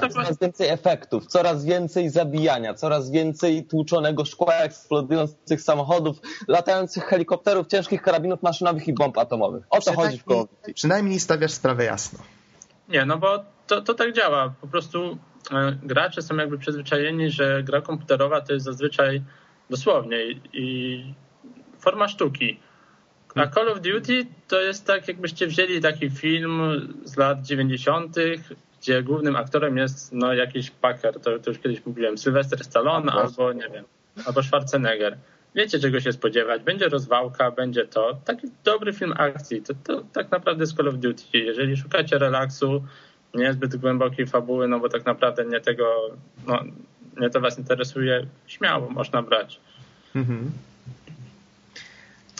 [0.00, 6.16] tak, coraz więcej efektów, coraz więcej zabijania, coraz więcej tłuczonego szkła, eksplodujących samochodów,
[6.48, 9.64] latających helikopterów, ciężkich karabinów maszynowych i bomb atomowych.
[9.70, 10.48] O co chodzi w koło?
[10.74, 12.18] Przynajmniej stawiasz sprawę jasno.
[12.88, 14.54] Nie, no bo to, to tak działa.
[14.60, 15.18] Po prostu
[15.52, 19.22] e, gracze są jakby przyzwyczajeni, że gra komputerowa to jest zazwyczaj
[19.70, 21.14] dosłownie i, i
[21.78, 22.60] forma sztuki.
[23.34, 26.60] A Call of Duty to jest tak, jakbyście wzięli taki film
[27.04, 28.16] z lat 90.,
[28.80, 33.52] gdzie głównym aktorem jest no, jakiś Packer, to, to już kiedyś mówiłem, Sylwester Stallone albo
[33.52, 33.84] nie wiem,
[34.26, 35.18] albo Schwarzenegger.
[35.54, 38.18] Wiecie czego się spodziewać, będzie rozwałka, będzie to.
[38.24, 41.38] Taki dobry film akcji, to, to tak naprawdę jest Call of Duty.
[41.38, 42.84] Jeżeli szukacie relaksu,
[43.34, 46.16] niezbyt głębokiej fabuły, no bo tak naprawdę nie tego,
[46.46, 46.60] no,
[47.20, 49.60] nie to was interesuje, śmiało można brać.
[50.14, 50.50] Mhm.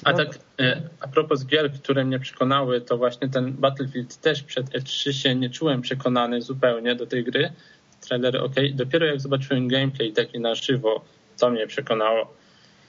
[0.04, 4.42] A no tak e, a propos gier, które mnie przekonały, to właśnie ten Battlefield też
[4.42, 7.52] przed E3 się nie czułem przekonany zupełnie do tej gry.
[8.00, 8.54] Trailery ok.
[8.72, 11.04] Dopiero jak zobaczyłem gameplay taki na żywo,
[11.36, 12.34] co mnie przekonało,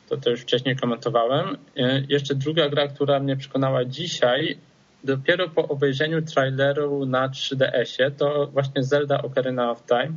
[0.10, 1.58] to to już wcześniej komentowałem.
[1.78, 4.58] E, jeszcze druga gra, która mnie przekonała dzisiaj,
[5.04, 10.14] dopiero po obejrzeniu traileru na 3DS-ie, to właśnie Zelda Ocarina of Time.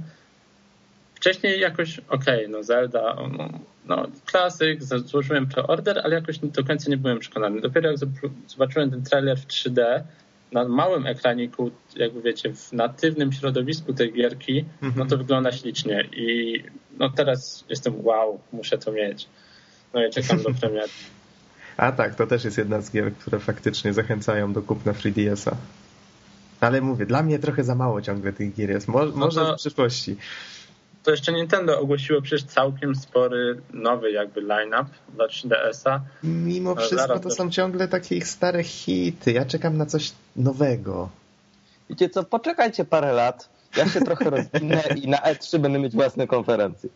[1.25, 3.49] Wcześniej jakoś okej, okay, no Zelda, no,
[3.87, 7.61] no, klasyk, złożyłem preorder, ale jakoś do końca nie byłem przekonany.
[7.61, 7.99] Dopiero jak
[8.47, 10.03] zobaczyłem ten trailer w 3D,
[10.53, 15.19] na małym ekraniku, jakby wiecie, w natywnym środowisku tej gierki, no to mhm.
[15.19, 16.59] wygląda ślicznie i
[16.99, 19.29] no teraz jestem wow, muszę to mieć.
[19.95, 20.93] No i czekam do premiery.
[21.77, 25.57] A tak, to też jest jedna z gier, które faktycznie zachęcają do kupna 3DS-a.
[26.61, 28.89] Ale mówię, dla mnie trochę za mało ciągle tych gier jest.
[28.89, 29.53] Mo no może to...
[29.53, 30.17] w przyszłości
[31.05, 36.01] to jeszcze Nintendo ogłosiło przecież całkiem spory nowy jakby line-up dla 3DS-a.
[36.23, 39.33] Mimo wszystko to są ciągle takie ich stare hity.
[39.33, 41.09] Ja czekam na coś nowego.
[41.91, 43.49] Wiecie co, poczekajcie parę lat.
[43.77, 46.91] Ja się trochę rozwinę i na E3 będę mieć własne konferencje.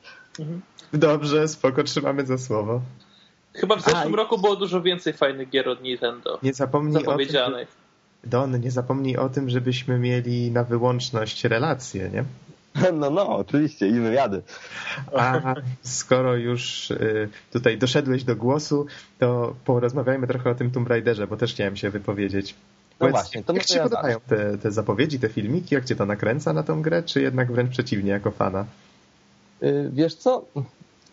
[0.93, 2.81] Dobrze, spoko, trzymamy za słowo.
[3.55, 6.39] Chyba w zeszłym A, roku było dużo więcej fajnych gier od Nintendo.
[6.43, 7.69] Nie zapomnij zapowiedzianych.
[7.69, 7.73] O
[8.23, 12.25] tym, Don, nie zapomnij o tym, żebyśmy mieli na wyłączność relacje, nie?
[13.01, 14.43] No, no, oczywiście, i wywiady.
[15.13, 18.87] A skoro już y, tutaj doszedłeś do głosu,
[19.19, 22.55] to porozmawiajmy trochę o tym Tomb Raiderze, bo też chciałem się wypowiedzieć.
[23.01, 25.75] No właśnie, to jak ci podobają te, te zapowiedzi, te filmiki?
[25.75, 28.67] Jak cię to nakręca na tą grę, czy jednak wręcz przeciwnie, jako fana?
[29.63, 30.45] Y, wiesz co,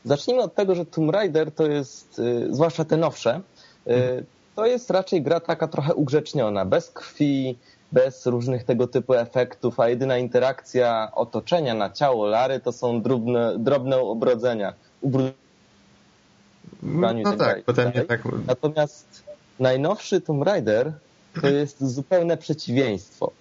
[0.06, 3.42] zacznijmy od tego, że Tomb Raider to jest, y, zwłaszcza te nowsze,
[3.86, 4.26] mhm.
[4.56, 7.58] to jest raczej gra taka trochę ugrzeczniona, bez krwi,
[7.96, 13.56] bez różnych tego typu efektów, a jedyna interakcja otoczenia na ciało Lary to są drobne,
[13.60, 14.74] drobne obrodzenia.
[16.84, 18.22] No, no tak, potem tak.
[18.48, 19.24] Natomiast
[19.60, 20.94] najnowszy Tomb Raider
[21.42, 23.32] to jest zupełne przeciwieństwo.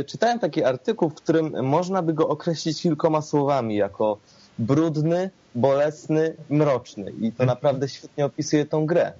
[0.00, 4.18] Y, czytałem taki artykuł, w którym można by go określić kilkoma słowami jako
[4.58, 9.12] brudny, bolesny, mroczny i to naprawdę świetnie opisuje tą grę.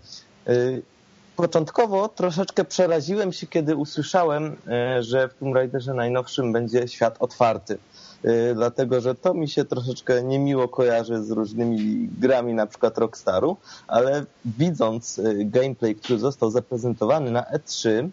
[1.36, 7.78] Początkowo troszeczkę przeraziłem się, kiedy usłyszałem, e, że w Tomb Raiderze najnowszym będzie świat otwarty.
[8.24, 13.56] E, dlatego, że to mi się troszeczkę niemiło kojarzy z różnymi grami, na przykład Rockstaru,
[13.86, 18.08] ale widząc e, gameplay, który został zaprezentowany na E3,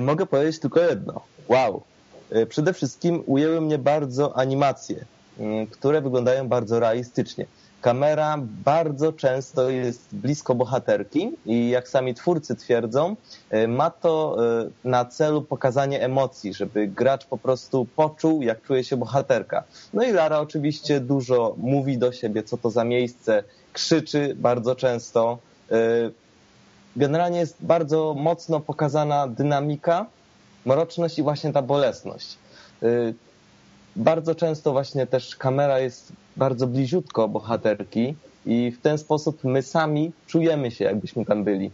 [0.00, 1.20] mogę powiedzieć tylko jedno.
[1.48, 1.82] Wow!
[2.48, 5.04] Przede wszystkim ujęły mnie bardzo animacje,
[5.70, 7.46] które wyglądają bardzo realistycznie
[7.86, 13.16] kamera bardzo często jest blisko bohaterki i jak sami twórcy twierdzą,
[13.50, 14.36] e, ma to
[14.84, 19.64] e, na celu pokazanie emocji, żeby gracz po prostu poczuł, jak czuje się bohaterka.
[19.94, 25.38] No i Lara oczywiście dużo mówi do siebie, co to za miejsce, krzyczy bardzo często.
[25.70, 25.76] E,
[26.96, 30.06] generalnie jest bardzo mocno pokazana dynamika,
[30.64, 32.38] mroczność i właśnie ta bolesność.
[33.96, 38.14] Bardzo często właśnie też kamera jest bardzo bliziutko bohaterki
[38.46, 41.70] i w ten sposób my sami czujemy się, jakbyśmy tam byli.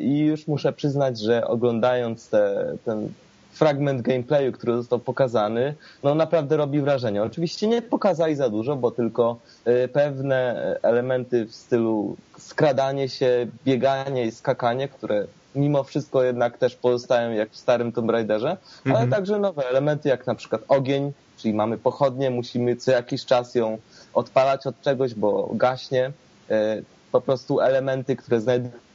[0.00, 3.08] I już muszę przyznać, że oglądając te, ten
[3.52, 7.22] fragment gameplayu, który został pokazany, no naprawdę robi wrażenie.
[7.22, 9.36] Oczywiście nie pokazali za dużo, bo tylko
[9.84, 16.74] y, pewne elementy w stylu skradanie się, bieganie i skakanie, które mimo wszystko jednak też
[16.74, 19.10] pozostają jak w starym Tomb Raiderze, ale mhm.
[19.10, 23.78] także nowe elementy, jak na przykład ogień, czyli mamy pochodnie, musimy co jakiś czas ją
[24.14, 26.12] odpalać od czegoś, bo gaśnie.
[26.50, 28.86] E, po prostu elementy, które znajdują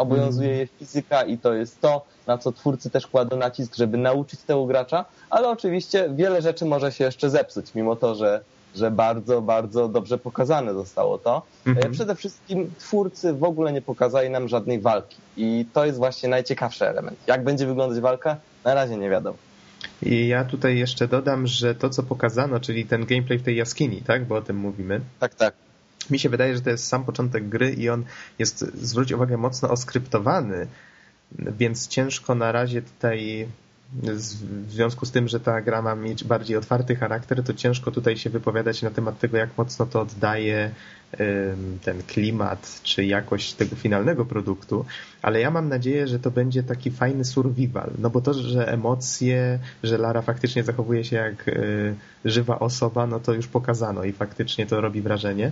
[0.00, 4.40] obowiązuje je fizyka i to jest to, na co twórcy też kładą nacisk, żeby nauczyć
[4.40, 8.40] tego gracza, ale oczywiście wiele rzeczy może się jeszcze zepsuć, mimo to, że,
[8.74, 11.42] że bardzo, bardzo dobrze pokazane zostało to.
[11.66, 11.92] E, mhm.
[11.92, 16.88] Przede wszystkim twórcy w ogóle nie pokazali nam żadnej walki i to jest właśnie najciekawszy
[16.88, 17.18] element.
[17.26, 19.38] Jak będzie wyglądać walka, na razie nie wiadomo.
[20.02, 24.02] I ja tutaj jeszcze dodam, że to, co pokazano, czyli ten gameplay w tej jaskini,
[24.02, 24.24] tak?
[24.24, 25.00] Bo o tym mówimy.
[25.18, 25.54] Tak, tak.
[26.10, 28.04] Mi się wydaje, że to jest sam początek gry i on
[28.38, 30.66] jest, zwróć uwagę, mocno oskryptowany,
[31.38, 33.48] więc ciężko na razie tutaj
[34.66, 38.16] w związku z tym, że ta gra ma mieć bardziej otwarty charakter, to ciężko tutaj
[38.16, 40.70] się wypowiadać na temat tego, jak mocno to oddaje
[41.82, 44.84] ten klimat czy jakość tego finalnego produktu,
[45.22, 49.58] ale ja mam nadzieję, że to będzie taki fajny survival, no bo to, że emocje,
[49.82, 51.52] że Lara faktycznie zachowuje się jak e,
[52.24, 55.50] żywa osoba, no to już pokazano i faktycznie to robi wrażenie.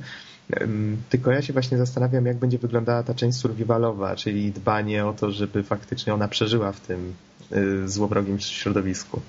[1.09, 5.31] Tylko ja się właśnie zastanawiam, jak będzie wyglądała ta część survivalowa, czyli dbanie o to,
[5.31, 7.15] żeby faktycznie ona przeżyła w tym
[7.53, 9.21] e, złowrogim środowisku.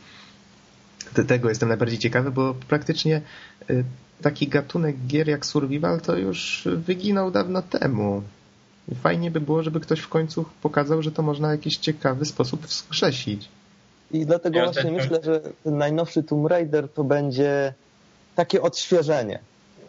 [1.28, 3.21] Tego jestem najbardziej ciekawy, bo praktycznie
[3.69, 3.84] e,
[4.21, 8.21] taki gatunek gier jak survival to już wyginął dawno temu.
[9.02, 12.67] Fajnie by było, żeby ktoś w końcu pokazał, że to można w jakiś ciekawy sposób
[12.67, 13.49] wskrzesić.
[14.12, 17.73] I dlatego ja właśnie myślę, że ten najnowszy Tomb Raider to będzie
[18.36, 19.39] takie odświeżenie.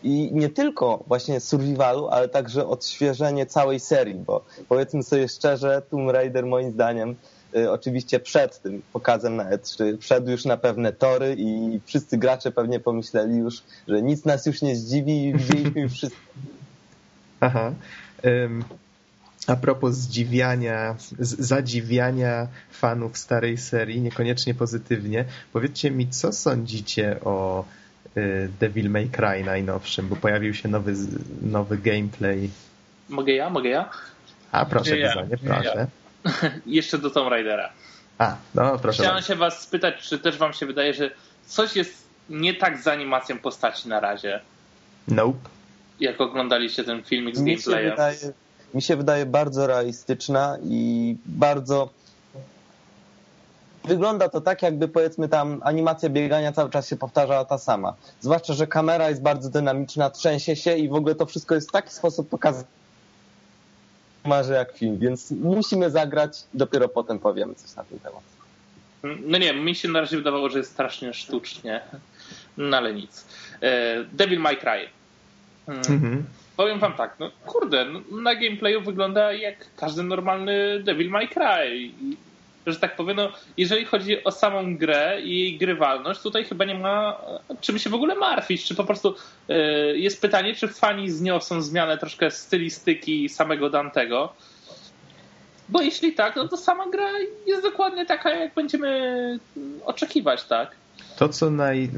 [0.03, 6.11] I nie tylko właśnie survivalu, ale także odświeżenie całej serii, bo powiedzmy sobie szczerze, Tomb
[6.11, 11.37] Raider moim zdaniem Y, oczywiście przed tym pokazem na E3 wszedł już na pewne tory
[11.38, 15.93] i wszyscy gracze pewnie pomyśleli już, że nic nas już nie zdziwi i widzieliśmy już
[15.93, 16.21] wszystko.
[17.40, 17.73] Aha.
[18.25, 18.64] Um,
[19.47, 27.64] a propos zdziwiania, zadziwiania fanów starej serii, niekoniecznie pozytywnie, powiedzcie mi, co sądzicie o
[28.17, 30.95] y, Devil May Cry najnowszym, bo pojawił się nowy,
[31.43, 32.51] nowy gameplay.
[33.09, 33.51] Mogę ja?
[33.51, 33.90] Mogę ja?
[34.53, 35.73] A proszę, ja, Bizonie, proszę.
[35.77, 36.04] Ja.
[36.67, 37.73] jeszcze do Tomb Raidera.
[38.19, 39.03] A, no proszę.
[39.03, 41.11] Chciałem się was spytać, czy też wam się wydaje, że
[41.47, 44.41] coś jest nie tak z animacją postaci na razie?
[45.09, 45.49] Nope.
[46.01, 47.85] Jak oglądaliście ten filmik z mi gameplayem?
[47.85, 48.33] Się wydaje,
[48.75, 51.91] mi się wydaje bardzo realistyczna i bardzo
[53.85, 57.95] wygląda to tak, jakby powiedzmy tam animacja biegania cały czas się powtarzała ta sama.
[58.21, 61.73] Zwłaszcza, że kamera jest bardzo dynamiczna, trzęsie się i w ogóle to wszystko jest w
[61.73, 62.65] taki sposób pokazane
[64.25, 68.23] marzy jak film, więc musimy zagrać, dopiero potem powiemy coś na ten temat.
[69.27, 71.81] No nie, mi się na razie wydawało, że jest strasznie sztucznie,
[72.57, 73.25] no ale nic.
[73.63, 74.89] E, Devil May Cry.
[75.67, 75.83] Hmm.
[75.89, 76.25] Mhm.
[76.57, 81.91] Powiem wam tak, no kurde, no, na gameplayu wygląda jak każdy normalny Devil May Cry
[82.66, 86.74] że tak powiem, no, jeżeli chodzi o samą grę i jej grywalność, tutaj chyba nie
[86.74, 87.20] ma
[87.61, 88.64] czym się w ogóle martwić.
[88.64, 89.14] Czy po prostu
[89.50, 89.55] y,
[89.98, 94.33] jest pytanie, czy fani zniosą zmianę troszkę stylistyki samego Dantego.
[95.68, 97.11] Bo jeśli tak, no to sama gra
[97.46, 99.38] jest dokładnie taka, jak będziemy
[99.85, 100.77] oczekiwać, tak?
[101.16, 101.90] To, co naj,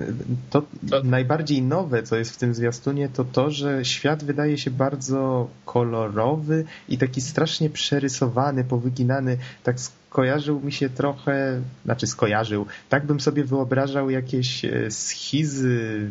[0.50, 4.70] to, to, najbardziej nowe, co jest w tym zwiastunie, to to, że świat wydaje się
[4.70, 9.38] bardzo kolorowy i taki strasznie przerysowany, powyginany.
[9.62, 9.76] Tak
[10.10, 16.10] skojarzył mi się trochę, znaczy skojarzył, tak bym sobie wyobrażał jakieś e, schizy,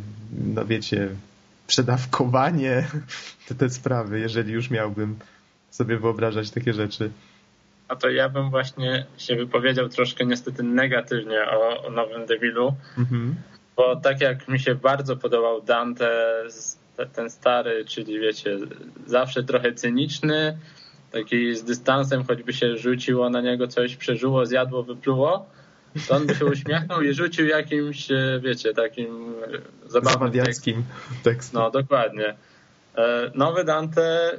[0.56, 1.10] no wiecie,
[1.68, 2.88] przedawkowanie,
[3.48, 5.16] te, te sprawy, jeżeli już miałbym
[5.70, 7.12] sobie wyobrażać takie rzeczy.
[7.88, 13.36] A to ja bym właśnie się wypowiedział troszkę niestety negatywnie o, o nowym Devilu, mhm.
[13.76, 16.44] bo tak jak mi się bardzo podobał Dante,
[17.14, 18.58] ten stary, czyli wiecie,
[19.08, 20.58] zawsze trochę cyniczny,
[21.16, 25.46] taki z dystansem, choćby się rzuciło na niego coś, przeżyło, zjadło, wypluło,
[26.08, 30.84] to on by się uśmiechnął i rzucił jakimś, e, wiecie, takim e, zabawnym Zabawiackim
[31.24, 31.62] tekstem.
[31.62, 32.36] No, dokładnie.
[32.98, 34.32] E, Nowy Dante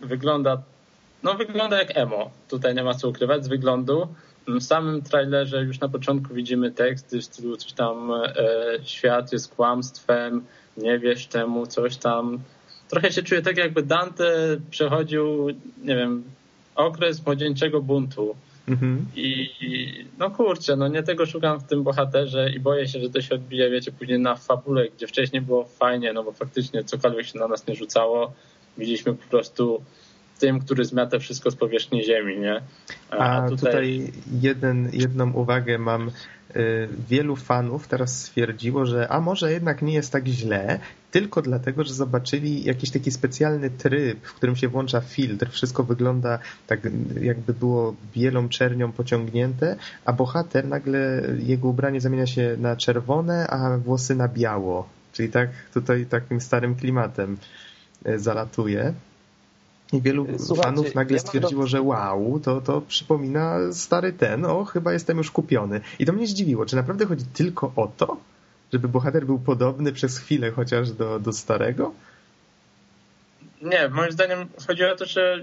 [0.00, 0.62] wygląda,
[1.22, 2.30] no wygląda jak emo.
[2.48, 4.08] Tutaj nie ma co ukrywać z wyglądu.
[4.48, 8.34] W samym trailerze już na początku widzimy teksty w stylu coś tam e,
[8.82, 10.44] świat jest kłamstwem,
[10.76, 12.38] nie wiesz czemu, coś tam.
[12.88, 15.48] Trochę się czuję tak jakby Dante przechodził,
[15.84, 16.24] nie wiem,
[16.74, 18.36] okres młodzieńczego buntu.
[18.68, 19.06] Mhm.
[19.16, 23.10] I, I no kurczę, no nie tego szukam w tym bohaterze i boję się, że
[23.10, 27.26] to się odbije, wiecie, później na fabule, gdzie wcześniej było fajnie, no bo faktycznie cokolwiek
[27.26, 28.32] się na nas nie rzucało,
[28.78, 29.82] widzieliśmy po prostu
[30.38, 32.60] tym, który zmiata wszystko z powierzchni ziemi, nie?
[33.10, 36.10] A, tutaj, jeden, jedną uwagę mam.
[36.56, 40.78] Y, Wielu fanów teraz stwierdziło, że a może jednak nie jest tak źle,
[41.10, 45.50] tylko dlatego, że zobaczyli jakiś taki specjalny tryb, w którym się włącza filtr.
[45.50, 46.80] Wszystko wygląda tak,
[47.20, 53.78] jakby było bielą czernią pociągnięte, a bohater nagle jego ubranie zamienia się na czerwone, a
[53.78, 54.88] włosy na biało.
[55.12, 57.36] Czyli tak tutaj takim starym klimatem
[58.06, 58.94] y, zalatuje.
[59.92, 64.44] I wielu Słuchajcie, fanów nagle ja stwierdziło, do- że wow, to, to przypomina stary ten,
[64.44, 65.80] o chyba jestem już kupiony.
[65.98, 68.16] I to mnie zdziwiło, czy naprawdę chodzi tylko o to?
[68.72, 71.92] Żeby bohater był podobny przez chwilę chociaż do, do starego?
[73.62, 75.40] Nie, moim zdaniem chodzi o to, że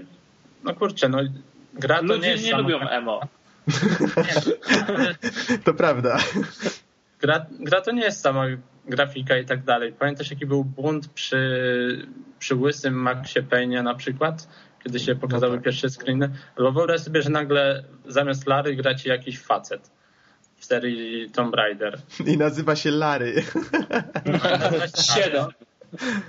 [0.64, 1.18] no kurczę, no
[1.74, 3.20] gra to nie Ludzie jest nie sama- lubią emo.
[5.64, 6.18] To prawda.
[7.20, 8.44] gra, gra to nie jest sama
[8.86, 9.92] grafika i tak dalej.
[9.92, 12.06] Pamiętasz jaki był bunt przy,
[12.38, 14.48] przy łysym Maxie Payne na przykład?
[14.84, 15.64] Kiedy się pokazały tak.
[15.64, 16.30] pierwsze screeny.
[16.56, 19.90] Albo wyobraź sobie, że nagle zamiast Lary gra ci jakiś facet
[20.56, 21.98] w serii Tomb Raider.
[22.26, 23.42] I nazywa się Lary.
[25.14, 25.46] Siedem.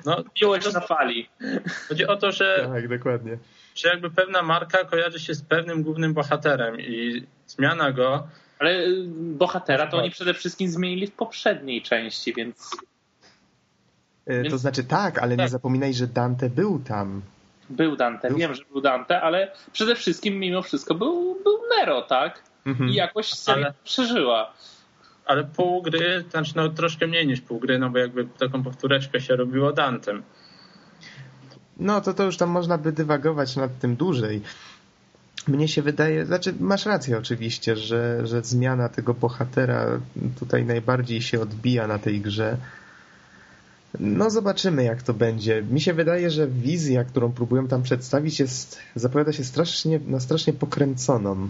[0.05, 1.29] No, Miłość na fali.
[1.87, 3.37] chodzi o to, że tak, dokładnie.
[3.75, 8.27] że jakby pewna marka kojarzy się z pewnym głównym bohaterem i zmiana go,
[8.59, 12.69] Ale y, bohatera to oni przede wszystkim zmienili w poprzedniej części, więc
[14.25, 15.49] To Więc- znaczy tak, ale nie tak.
[15.49, 17.21] zapominaj, że Dante był tam.
[17.69, 18.27] był Dante.
[18.29, 22.43] Był- Wiem, że był Dante, ale przede wszystkim mimo wszystko był, był Nero, tak?
[22.65, 22.89] Mhm.
[22.89, 24.53] I jakoś seria Ale- przeżyła.
[25.25, 29.21] ale pół gry, znaczy no troszkę mniej niż pół gry, no bo jakby taką powtóreczkę
[29.21, 30.23] się robiło Dantem.
[31.77, 34.41] No to to już tam można by dywagować nad tym dłużej.
[35.47, 39.85] Mnie się wydaje, znaczy masz rację oczywiście, że, że zmiana tego bohatera
[40.39, 42.57] tutaj najbardziej się odbija na tej grze.
[43.99, 45.63] No zobaczymy jak to będzie.
[45.63, 50.53] Mi się wydaje, że wizja, którą próbują tam przedstawić jest, zapowiada się strasznie, na strasznie
[50.53, 51.49] pokręconą.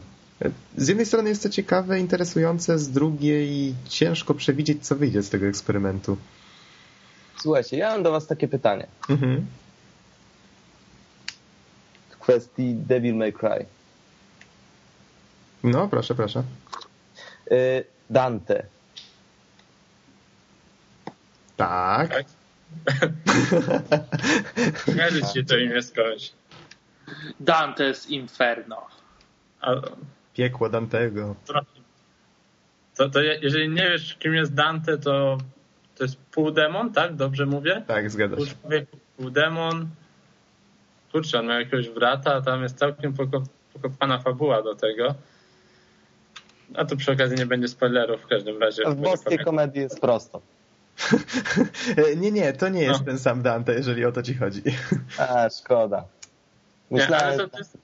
[0.77, 5.45] Z jednej strony jest to ciekawe, interesujące, z drugiej ciężko przewidzieć co wyjdzie z tego
[5.45, 6.17] eksperymentu.
[7.41, 9.45] Słuchajcie, ja mam do was takie pytanie Mhm.
[12.09, 13.65] w kwestii Devil May Cry.
[15.63, 16.43] No proszę, proszę.
[17.51, 18.65] Y, Dante.
[21.57, 22.09] Tak.
[22.09, 22.25] Tak?
[24.85, 26.31] Kojarzy ci to imię skądś.
[27.41, 28.87] Dante's Inferno.
[29.61, 29.71] A,
[30.33, 31.35] Piekło Dantego.
[32.95, 35.37] To, to je- jeżeli nie wiesz, kim jest Dante, to
[35.95, 37.15] to jest półdemon, tak?
[37.15, 37.83] Dobrze mówię?
[37.87, 38.55] Tak, zgadza Pół się.
[39.17, 39.89] półdemon.
[41.11, 45.15] Kurczę, on miał jakiegoś brata, a tam jest całkiem poko- pokopana fabuła do tego.
[46.75, 48.83] A tu przy okazji nie będzie spoilerów w każdym razie.
[48.89, 50.41] W boskiej komedii jest prosto.
[52.21, 53.05] nie, nie, to nie jest No.
[53.05, 54.61] ten sam Dante, jeżeli o to ci chodzi.
[55.17, 56.03] A, szkoda.
[56.91, 57.77] Nie, ale Myślałem, to, to, jest,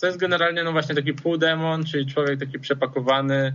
[0.00, 3.54] to jest generalnie no właśnie taki półdemon, czyli człowiek taki przepakowany,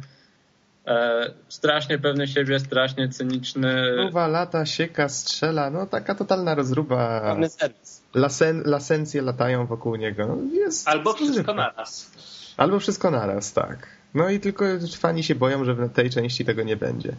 [0.88, 3.94] e, strasznie pewny siebie, strasznie cyniczny.
[3.96, 7.22] Próba lata, sieka, strzela, no taka totalna rozruba.
[7.22, 8.02] Pełny serwis.
[8.14, 10.28] Lasen, lasencje latają wokół niego.
[10.28, 12.12] No, Jest Albo wszystko naraz.
[12.58, 13.88] Albo wszystko naraz, tak.
[14.14, 14.66] No i tylko
[14.98, 17.16] fani się boją, że w tej części tego nie będzie.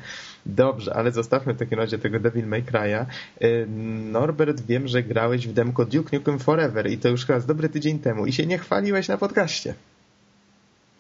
[0.47, 3.07] Dobrze, ale zostawmy w takim razie tego Devil May Cry'a.
[3.43, 3.67] Y,
[4.13, 7.69] Norbert, wiem, że grałeś w demko Duke Nukem Forever i to już chyba z dobry
[7.69, 9.75] tydzień temu i się nie chwaliłeś na podcaście.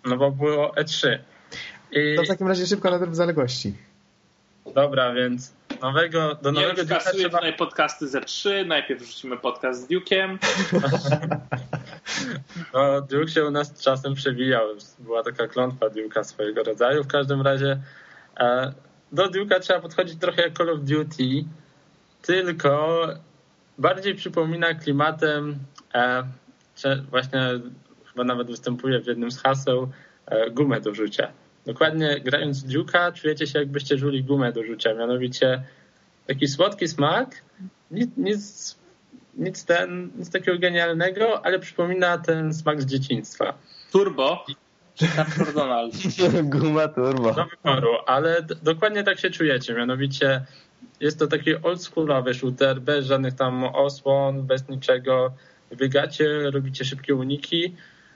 [0.05, 1.18] No bo było E3.
[1.92, 3.75] I, To w takim razie szybko na drób zaległości.
[4.75, 7.38] Dobra, więc nowego, do nowego wiem, Duke'a trzeba...
[7.38, 8.64] tutaj podcasty ze trzy.
[8.64, 10.38] Najpierw rzucimy podcast z Duke'em.
[12.75, 14.69] No, Duke się u nas czasem przewijał.
[14.98, 17.04] Była taka klątwa Duke'a swojego rodzaju.
[17.04, 17.81] W każdym razie
[18.40, 18.73] e,
[19.13, 21.44] do Duke'a trzeba podchodzić trochę jak Call of Duty,
[22.23, 23.08] tylko
[23.79, 25.58] bardziej przypomina klimatem,
[25.94, 26.25] e,
[27.10, 27.40] właśnie
[28.06, 29.90] chyba nawet występuje w jednym z haseł,
[30.27, 31.33] e, gumę do rzucia.
[31.67, 35.63] Dokładnie grając Duke'a czujecie się jakbyście żuli gumę do rzucia, mianowicie
[36.27, 37.42] taki słodki smak,
[37.90, 38.77] nic, nic,
[39.35, 43.55] nic, ten, nic takiego genialnego, ale przypomina ten smak z dzieciństwa.
[43.93, 44.45] Turbo.
[45.19, 45.95] Arthur Donald?
[46.59, 47.33] Guma turbo.
[47.35, 49.75] Do wyboru, ale dokładnie tak się czujecie.
[49.75, 50.45] Mianowicie
[51.01, 55.33] jest to taki oldschoolowy shooter, bez żadnych tam osłon, bez niczego.
[55.77, 57.75] Biegacie, robicie szybkie uniki.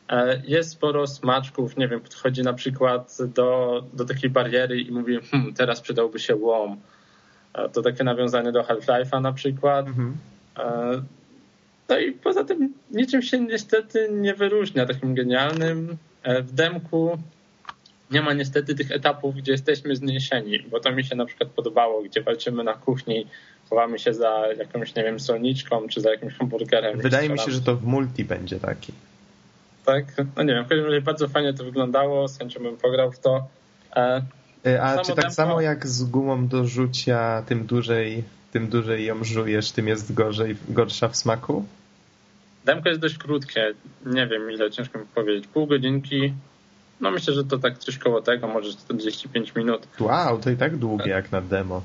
[0.09, 5.19] E, Jest sporo smaczków, nie wiem, podchodzi na przykład do, do takiej bariery i mówi,
[5.31, 6.81] hm, teraz przydałby się łom.
[7.55, 9.87] E, To takie nawiązanie do Half-Life'a na przykład.
[9.87, 10.17] Mhm.
[11.89, 15.97] No i poza tym niczym się niestety nie wyróżnia takim genialnym.
[16.23, 17.19] E, W demku
[18.11, 22.03] nie ma niestety tych etapów, gdzie jesteśmy zniesieni, bo to mi się na przykład podobało,
[22.03, 23.27] gdzie walczymy na kuchni,
[23.71, 27.01] chowamy się za jakąś, nie wiem, solniczką czy za jakimś hamburgerem.
[27.01, 28.93] Wydaje mi się, że to w multi będzie taki.
[29.85, 30.05] Tak,
[30.37, 33.19] no nie wiem, w każdym razie bardzo fajnie to wyglądało, z chęcią bym pograł w
[33.19, 33.47] to.
[33.97, 34.23] E,
[34.67, 38.25] E, A Samo czy tak samo jak z gumą do rzucia, tym dłużej,
[38.57, 41.67] tym dłużej ją żujesz, tym jest gorzej, gorsza w smaku?
[42.65, 43.75] Demko jest dość krótkie,
[44.07, 46.33] nie wiem ile, ciężko mi powiedzieć, pół godzinki,
[47.01, 49.87] no myślę, że to tak coś koło tego, może 45 minut.
[50.01, 51.83] Wow, to i tak długie jak na demo.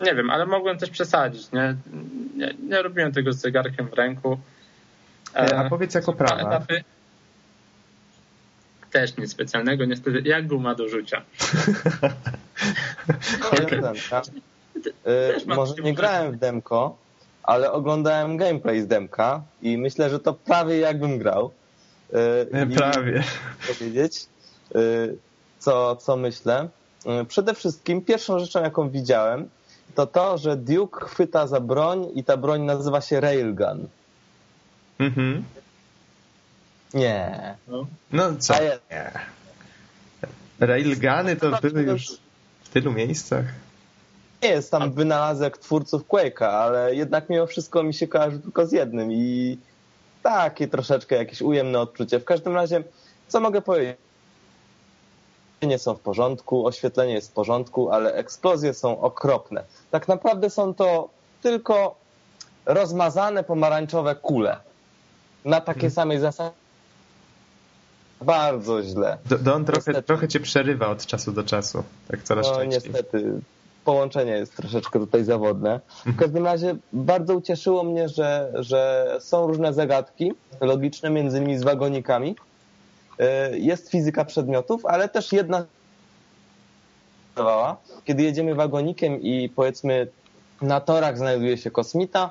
[0.00, 1.76] Nie wiem, ale mogłem też przesadzić, nie?
[2.36, 4.38] Nie, nie robiłem tego z zegarkiem w ręku.
[5.34, 6.48] E, A powiedz jako prawa.
[6.48, 6.84] etapy.
[8.90, 11.22] Też nic specjalnego, niestety, jak guma do rzucia.
[13.52, 13.84] Ja ten,
[14.76, 16.96] y, może nie grałem w demko,
[17.42, 21.50] ale oglądałem gameplay z demka i myślę, że to prawie jakbym grał.
[22.14, 23.24] Y, i Prawie.
[23.68, 24.26] powiedzieć,
[24.76, 25.16] y,
[25.58, 26.68] co, co myślę.
[27.22, 29.48] Y, Przede wszystkim pierwszą rzeczą, jaką widziałem,
[29.94, 33.88] to to, że Duke chwyta za broń i ta broń nazywa się Railgun.
[34.98, 35.44] Mhm.
[36.94, 37.54] Nie.
[37.68, 37.86] No.
[38.12, 38.54] No co?
[38.90, 39.10] Nie.
[40.60, 42.06] Railguny to były już
[42.62, 43.44] w tylu miejscach.
[44.42, 48.72] Nie jest tam wynalazek twórców Quake'a, ale jednak mimo wszystko mi się kojarzy tylko z
[48.72, 49.58] jednym i
[50.22, 52.20] takie troszeczkę jakieś ujemne odczucie.
[52.20, 52.82] W każdym razie,
[53.28, 53.96] co mogę powiedzieć?
[55.62, 59.64] Nie są w porządku, oświetlenie jest w porządku, ale eksplozje są okropne.
[59.90, 61.08] Tak naprawdę są to
[61.42, 61.94] tylko
[62.66, 64.56] rozmazane pomarańczowe kule.
[65.44, 66.54] Na takiej samej zasadzie.
[68.20, 69.18] Bardzo źle.
[69.26, 70.02] Do- Don trochę, Niestety.
[70.02, 71.82] trochę cię przerywa od czasu do czasu.
[72.08, 72.82] Tak coraz No częściej.
[72.92, 73.40] niestety,
[73.86, 75.80] połączenie jest troszeczkę tutaj zawodne.
[76.06, 81.64] W każdym razie bardzo ucieszyło mnie, że, że są różne zagadki logiczne, między innymi z
[81.64, 82.36] wagonikami.
[83.52, 85.64] Y, Jest fizyka przedmiotów, ale też jedna
[88.04, 90.06] kiedy jedziemy wagonikiem i powiedzmy
[90.62, 92.30] na torach znajduje się kosmita,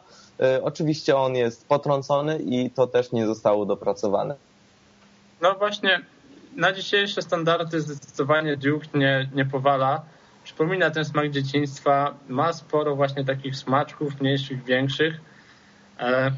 [0.57, 4.35] y, oczywiście on jest potrącony i to też nie zostało dopracowane.
[5.41, 6.01] No właśnie,
[6.55, 10.01] na dzisiejsze standardy zdecydowanie Duke nie, nie powala.
[10.45, 12.17] Przypomina ten smak dzieciństwa.
[12.27, 15.15] Ma sporo właśnie takich smaczków, mniejszych, większych.
[15.99, 16.31] E,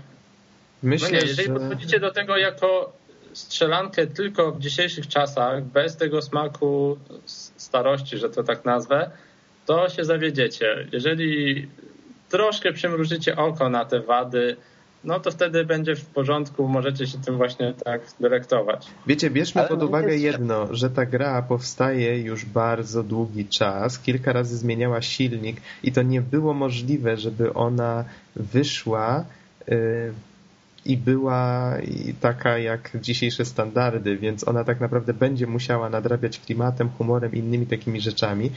[0.83, 1.53] Myślę, no nie, jeżeli że...
[1.53, 2.93] podchodzicie do tego jako
[3.33, 6.97] strzelankę tylko w dzisiejszych czasach, bez tego smaku
[7.55, 9.11] starości, że to tak nazwę,
[9.65, 10.87] to się zawiedziecie.
[10.91, 11.67] Jeżeli
[12.29, 14.57] troszkę przymrużycie oko na te wady,
[15.03, 18.87] no to wtedy będzie w porządku, możecie się tym właśnie tak delektować.
[19.07, 23.45] Wiecie, bierzmy Ale pod no uwagę jest- jedno, że ta gra powstaje już bardzo długi
[23.45, 29.25] czas, kilka razy zmieniała silnik i to nie było możliwe, żeby ona wyszła
[29.69, 30.13] y,
[30.87, 36.89] i była i taka jak dzisiejsze standardy, więc ona tak naprawdę będzie musiała nadrabiać klimatem,
[36.89, 38.51] humorem, innymi takimi rzeczami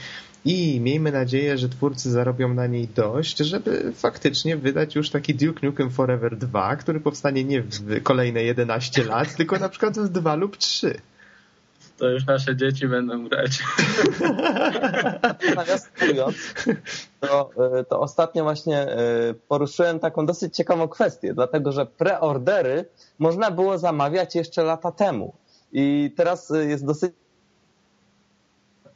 [0.45, 5.67] i miejmy nadzieję, że twórcy zarobią na niej dość, żeby faktycznie wydać już taki Duke
[5.67, 10.35] Nukem Forever 2, który powstanie nie w kolejne 11 lat, tylko na przykład w 2
[10.35, 10.95] lub 3.
[12.01, 13.59] To już nasze dzieci będą grać.
[15.55, 16.35] Nawiasując,
[17.19, 17.49] to,
[17.79, 18.87] y, to ostatnio właśnie
[19.29, 22.85] y, poruszyłem taką dosyć ciekawą kwestię, dlatego że preordery
[23.19, 25.33] można było zamawiać jeszcze lata temu.
[25.71, 27.11] I teraz y, jest dosyć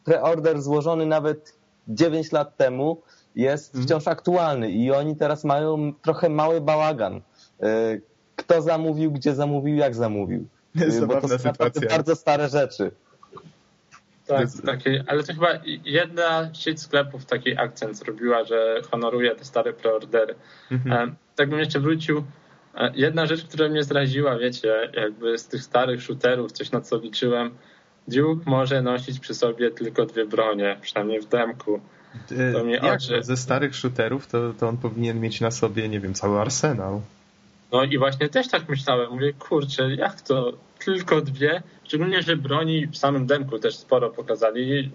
[0.04, 1.54] preorder złożony nawet
[1.88, 3.02] 9 lat temu
[3.36, 3.86] jest Mhm.
[3.86, 7.22] wciąż aktualny i oni teraz mają trochę mały bałagan.
[8.36, 10.48] Kto zamówił, gdzie zamówił, jak zamówił.
[10.82, 11.50] Y, Bo to są
[11.90, 12.92] bardzo stare rzeczy.
[14.28, 15.48] Tak, takie, ale to chyba
[15.86, 20.36] jedna sieć sklepów taki akcent zrobiła, że honoruje te stare preordery.
[20.72, 21.10] Mhm.
[21.10, 22.24] E, Tak bym jeszcze wrócił.
[22.76, 26.98] E, Jedna rzecz, która mnie zraziła, wiecie, jakby z tych starych shooterów, coś na co
[26.98, 27.52] liczyłem,
[28.08, 31.80] Duke może nosić przy sobie tylko dwie bronie, przynajmniej w demku.
[32.32, 35.90] Y, to mnie Jak oczy- ze starych shooterów, to, to on powinien mieć na sobie,
[35.90, 37.02] nie wiem, cały arsenał.
[37.76, 39.12] No i właśnie też tak myślałem.
[39.12, 40.54] Mówię, kurczę, jak to
[40.86, 41.64] tylko dwie?
[41.84, 44.92] Szczególnie, że broni w samym demku też sporo pokazali.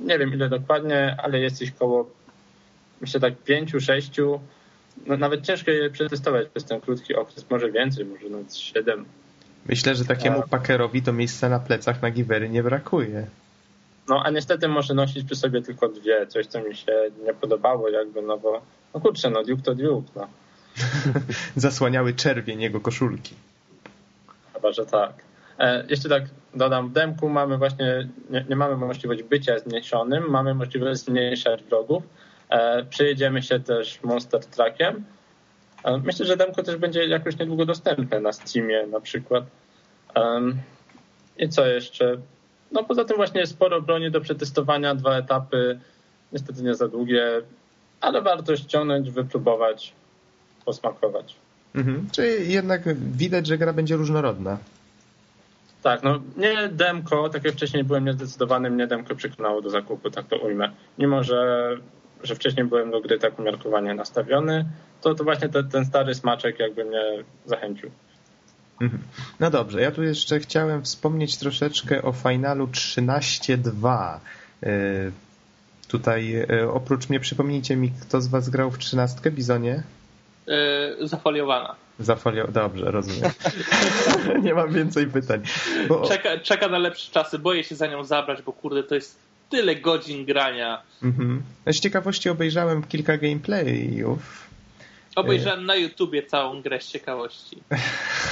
[0.00, 2.10] Nie wiem ile dokładnie, ale jest ich koło,
[3.00, 4.40] myślę tak pięciu, sześciu.
[5.06, 7.50] No, nawet ciężko je przetestować przez ten krótki okres.
[7.50, 9.04] Może więcej, może nawet siedem.
[9.66, 10.46] Myślę, że takiemu A.
[10.46, 13.26] pakerowi to miejsca na plecach na giwery nie brakuje.
[14.08, 16.92] No a niestety może nosić przy sobie tylko dwie, coś co mi się
[17.26, 18.62] nie podobało jakby, no bo
[18.94, 20.28] no kurczę, no Duke to Duke, no.
[21.56, 23.34] Zasłaniały czerwień jego koszulki.
[24.54, 25.12] Chyba, że tak.
[25.58, 26.22] E, jeszcze tak
[26.54, 32.02] dodam, w demku mamy właśnie, nie, nie mamy możliwości bycia zmniejszonym, mamy możliwość zmniejszać wrogów.
[32.48, 35.04] E, przejedziemy się też Monster Truckiem.
[35.84, 39.44] E, myślę, że demko też będzie jakoś niedługo dostępne na Steamie na przykład.
[41.38, 42.16] I co jeszcze?
[42.72, 45.80] No poza tym właśnie sporo broni do przetestowania, dwa etapy,
[46.32, 47.42] niestety nie za długie,
[48.00, 49.92] ale warto ściągnąć, wypróbować,
[50.64, 51.36] posmakować.
[51.74, 52.08] Mhm.
[52.12, 54.58] Czyli jednak widać, że gra będzie różnorodna.
[55.82, 60.26] Tak, no mnie demko, tak jak wcześniej byłem niezdecydowany, mnie demko przekonało do zakupu, tak
[60.26, 60.70] to ujmę.
[60.98, 61.68] Mimo, że,
[62.22, 64.64] że wcześniej byłem do gry tak umiarkowanie nastawiony,
[65.00, 67.02] to, to właśnie te, ten stary smaczek jakby mnie
[67.46, 67.90] zachęcił.
[68.80, 69.02] Mhm.
[69.40, 74.18] No dobrze, ja tu jeszcze chciałem wspomnieć troszeczkę o finalu 13.2.
[74.62, 75.12] Yy,
[75.88, 79.82] Tutaj yy, oprócz mnie przypomnijcie mi, kto z was grał w 13 Bizonie?
[80.46, 81.76] Yy, zafoliowana.
[81.98, 82.48] Zafolio...
[82.48, 83.30] Dobrze, rozumiem.
[84.44, 85.42] Nie mam więcej pytań.
[85.88, 86.08] Bo...
[86.08, 89.18] Czeka, czeka na lepsze czasy, boję się za nią zabrać, bo kurde, to jest
[89.50, 90.82] tyle godzin grania.
[91.02, 91.42] Mhm.
[91.66, 94.44] Z ciekawości obejrzałem kilka gameplayów.
[95.16, 97.62] Obejrzałem na YouTubie całą grę z ciekawości.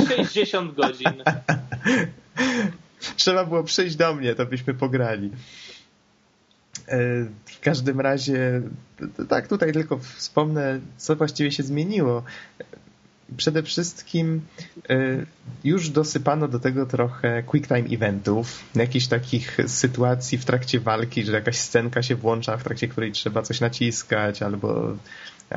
[0.08, 1.12] 60 godzin.
[3.16, 5.30] Trzeba było przyjść do mnie, to byśmy pograli.
[7.46, 8.62] W każdym razie,
[9.28, 12.22] tak, tutaj tylko wspomnę, co właściwie się zmieniło.
[13.36, 14.40] Przede wszystkim
[15.64, 21.32] już dosypano do tego trochę quick time eventów, jakichś takich sytuacji w trakcie walki, że
[21.32, 24.96] jakaś scenka się włącza, w trakcie której trzeba coś naciskać albo,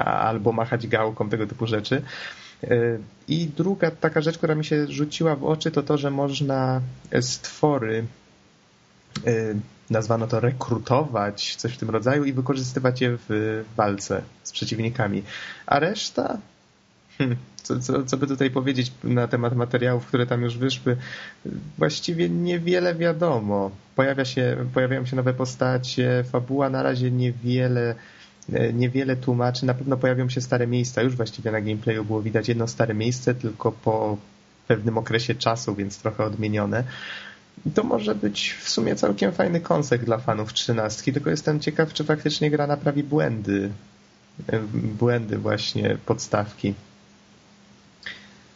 [0.03, 2.01] albo machać gałką, tego typu rzeczy.
[3.27, 6.81] I druga taka rzecz, która mi się rzuciła w oczy, to to, że można
[7.21, 8.05] stwory
[9.89, 15.23] nazwano to rekrutować, coś w tym rodzaju i wykorzystywać je w walce z przeciwnikami.
[15.65, 16.37] A reszta?
[17.17, 20.97] Hmm, co, co, co by tutaj powiedzieć na temat materiałów, które tam już wyszły?
[21.77, 23.71] Właściwie niewiele wiadomo.
[23.95, 27.95] Pojawia się, pojawiają się nowe postacie, fabuła na razie niewiele
[28.73, 29.65] niewiele tłumaczy.
[29.65, 31.01] Na pewno pojawią się stare miejsca.
[31.01, 34.17] Już właściwie na gameplayu było widać jedno stare miejsce, tylko po
[34.67, 36.83] pewnym okresie czasu, więc trochę odmienione.
[37.75, 42.03] To może być w sumie całkiem fajny konsek dla fanów trzynastki, tylko jestem ciekaw, czy
[42.03, 43.71] faktycznie gra naprawi błędy.
[44.73, 46.73] Błędy właśnie podstawki.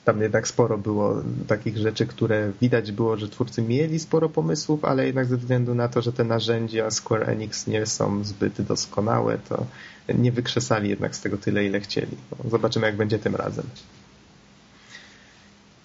[0.05, 5.05] Tam jednak sporo było takich rzeczy, które widać było, że twórcy mieli sporo pomysłów, ale
[5.05, 9.65] jednak ze względu na to, że te narzędzia Square Enix nie są zbyt doskonałe, to
[10.13, 12.17] nie wykrzesali jednak z tego tyle, ile chcieli.
[12.51, 13.65] Zobaczymy, jak będzie tym razem.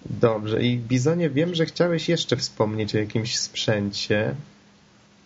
[0.09, 0.61] Dobrze.
[0.61, 4.35] I Bizonie, wiem, że chciałeś jeszcze wspomnieć o jakimś sprzęcie.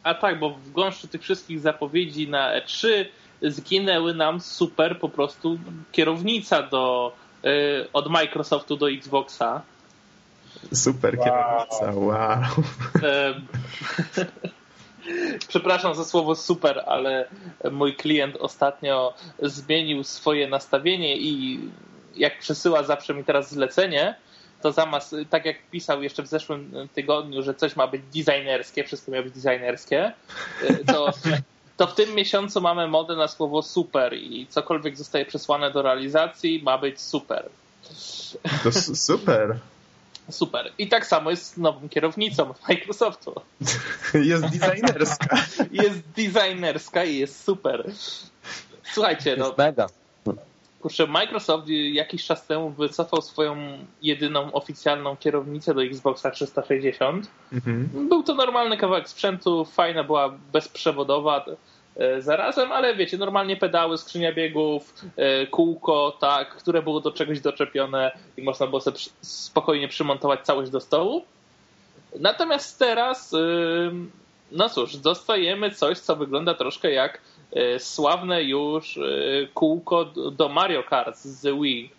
[0.03, 2.87] A tak, bo w gąszczu tych wszystkich zapowiedzi na E3
[3.41, 5.59] zginęły nam super po prostu
[5.91, 7.51] kierownica do, yy,
[7.93, 9.61] od Microsoftu do Xboxa.
[10.73, 11.25] Super wow.
[11.25, 12.43] kierownica, wow.
[15.47, 17.25] Przepraszam za słowo super, ale
[17.71, 21.59] mój klient ostatnio zmienił swoje nastawienie i
[22.15, 24.15] jak przesyła zawsze mi teraz zlecenie,
[24.61, 29.11] to zamiast, tak jak pisał jeszcze w zeszłym tygodniu, że coś ma być designerskie, wszystko
[29.11, 30.11] miało być designerskie,
[30.87, 31.13] to,
[31.77, 36.61] to w tym miesiącu mamy modę na słowo super i cokolwiek zostaje przesłane do realizacji
[36.63, 37.49] ma być super.
[38.63, 39.59] To super.
[40.31, 40.71] Super.
[40.77, 43.41] I tak samo jest z nową kierownicą Microsoftu.
[44.13, 45.37] Jest designerska.
[45.71, 47.91] Jest designerska i jest super.
[48.93, 49.53] Słuchajcie, jest no.
[49.57, 49.87] mega.
[50.81, 53.57] Kurczę, Microsoft jakiś czas temu wycofał swoją
[54.01, 57.27] jedyną oficjalną kierownicę do Xboxa 360.
[57.53, 57.89] Mhm.
[58.09, 61.45] Był to normalny kawałek sprzętu, fajna była bezprzewodowa
[61.97, 67.39] e, zarazem, ale wiecie, normalnie pedały, skrzynia biegów, e, kółko, tak, które było do czegoś
[67.39, 71.25] doczepione i można było sobie spokojnie przymontować całość do stołu.
[72.19, 73.35] Natomiast teraz,
[74.51, 77.21] no cóż, dostajemy coś, co wygląda troszkę jak
[77.77, 78.99] sławne już
[79.53, 81.91] kółko do Mario Kart z Wii.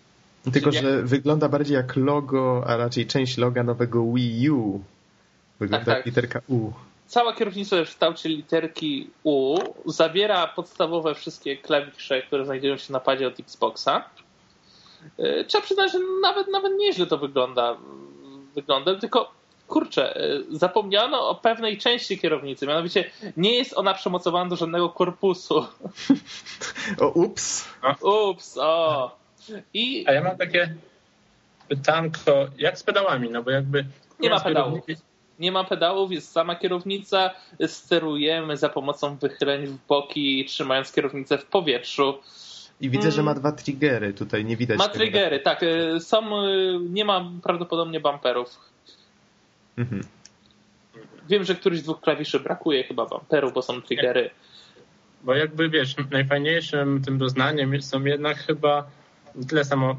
[0.53, 1.07] Tylko, że jak...
[1.07, 4.81] wygląda bardziej jak logo, a raczej część loga nowego Wii U.
[5.61, 6.07] Wygląda tak, jak tak.
[6.07, 6.71] literka U.
[7.07, 13.27] Cała kierownica w kształcie literki U zawiera podstawowe wszystkie klawisze, które znajdują się na padzie
[13.27, 14.05] od Xboxa.
[15.47, 17.77] Trzeba przyznać, że nawet, nawet nieźle to wygląda.
[18.55, 19.31] Wygląda, tylko
[19.71, 20.15] kurczę,
[20.51, 25.65] zapomniano o pewnej części kierownicy, mianowicie nie jest ona przemocowana do żadnego korpusu.
[27.01, 27.69] O, ups.
[28.03, 29.11] Ups, o.
[29.75, 30.05] I...
[30.09, 30.75] A ja mam takie
[31.69, 33.31] pytanko, jak z pedałami?
[33.31, 33.85] No bo jakby...
[34.21, 34.81] Nie ma pedałów.
[35.39, 37.31] Nie ma pedałów, jest sama kierownica,
[37.67, 42.19] sterujemy za pomocą wychyleń w boki, trzymając kierownicę w powietrzu.
[42.81, 44.79] I widzę, że ma dwa triggery, tutaj nie widać.
[44.79, 45.63] Ma triggery, tak.
[45.63, 48.70] Y, są, y, nie ma prawdopodobnie bumperów.
[49.81, 50.03] Mhm.
[51.29, 54.31] Wiem, że któryś z dwóch klawiszy brakuje chyba bumperów, bo są triggery.
[55.23, 58.87] Bo jakby wiesz, najfajniejszym tym doznaniem są jednak chyba
[59.49, 59.99] tyle samo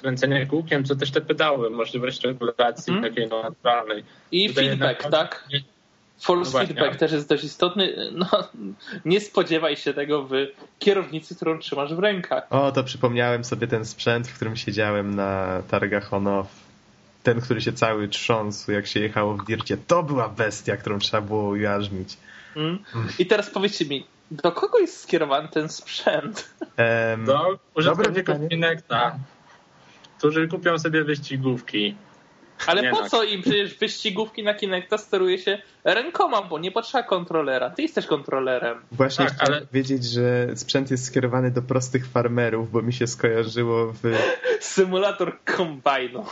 [0.00, 3.04] kręcenie kółkiem, co też te pedały, możliwość regulacji mm.
[3.04, 4.04] takiej no, naturalnej.
[4.32, 5.12] I Tutaj feedback, jednak...
[5.12, 5.48] tak?
[6.20, 8.10] Force no feedback też jest dość istotny.
[8.12, 8.26] No,
[9.04, 10.32] nie spodziewaj się tego w
[10.78, 12.46] kierownicy, którą trzymasz w rękach.
[12.50, 16.63] O, to przypomniałem sobie ten sprzęt, w którym siedziałem na targach on-off.
[17.24, 19.76] Ten, który się cały trząsł, jak się jechało w dircie.
[19.76, 22.16] To była bestia, którą trzeba było ujarzmić.
[22.56, 22.78] Mm.
[23.18, 26.54] I teraz powiedzcie mi, do kogo jest skierowany ten sprzęt?
[26.60, 29.18] Um, do użytkowników Kinecta,
[30.18, 31.94] którzy kupią sobie wyścigówki
[32.66, 33.10] ale nie po tak.
[33.10, 37.70] co im przecież wyścigówki na Kinecta steruje się rękoma, bo nie potrzeba kontrolera.
[37.70, 38.78] Ty jesteś kontrolerem.
[38.92, 39.66] Właśnie tak, chciałem ale...
[39.72, 44.02] wiedzieć, że sprzęt jest skierowany do prostych farmerów, bo mi się skojarzyło w...
[44.60, 46.24] Symulator kombajnu.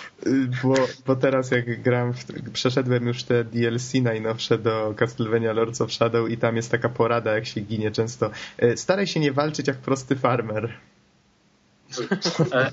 [0.63, 0.75] Bo,
[1.07, 2.51] bo teraz jak gram, w...
[2.53, 7.35] przeszedłem już te DLC najnowsze do Castlevania Lords of Shadow i tam jest taka porada,
[7.35, 8.31] jak się ginie często.
[8.59, 10.73] E, staraj się nie walczyć jak prosty farmer.
[12.53, 12.73] E,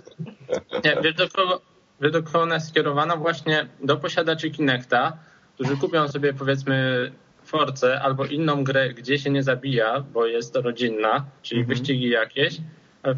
[0.85, 1.61] nie, wiesz do kogo,
[1.99, 5.17] według kogo ona jest skierowana właśnie do posiadaczy Kinecta,
[5.55, 7.11] którzy kupią sobie powiedzmy
[7.43, 11.77] Force albo inną grę, gdzie się nie zabija, bo jest rodzinna, czyli mhm.
[11.77, 12.57] wyścigi jakieś.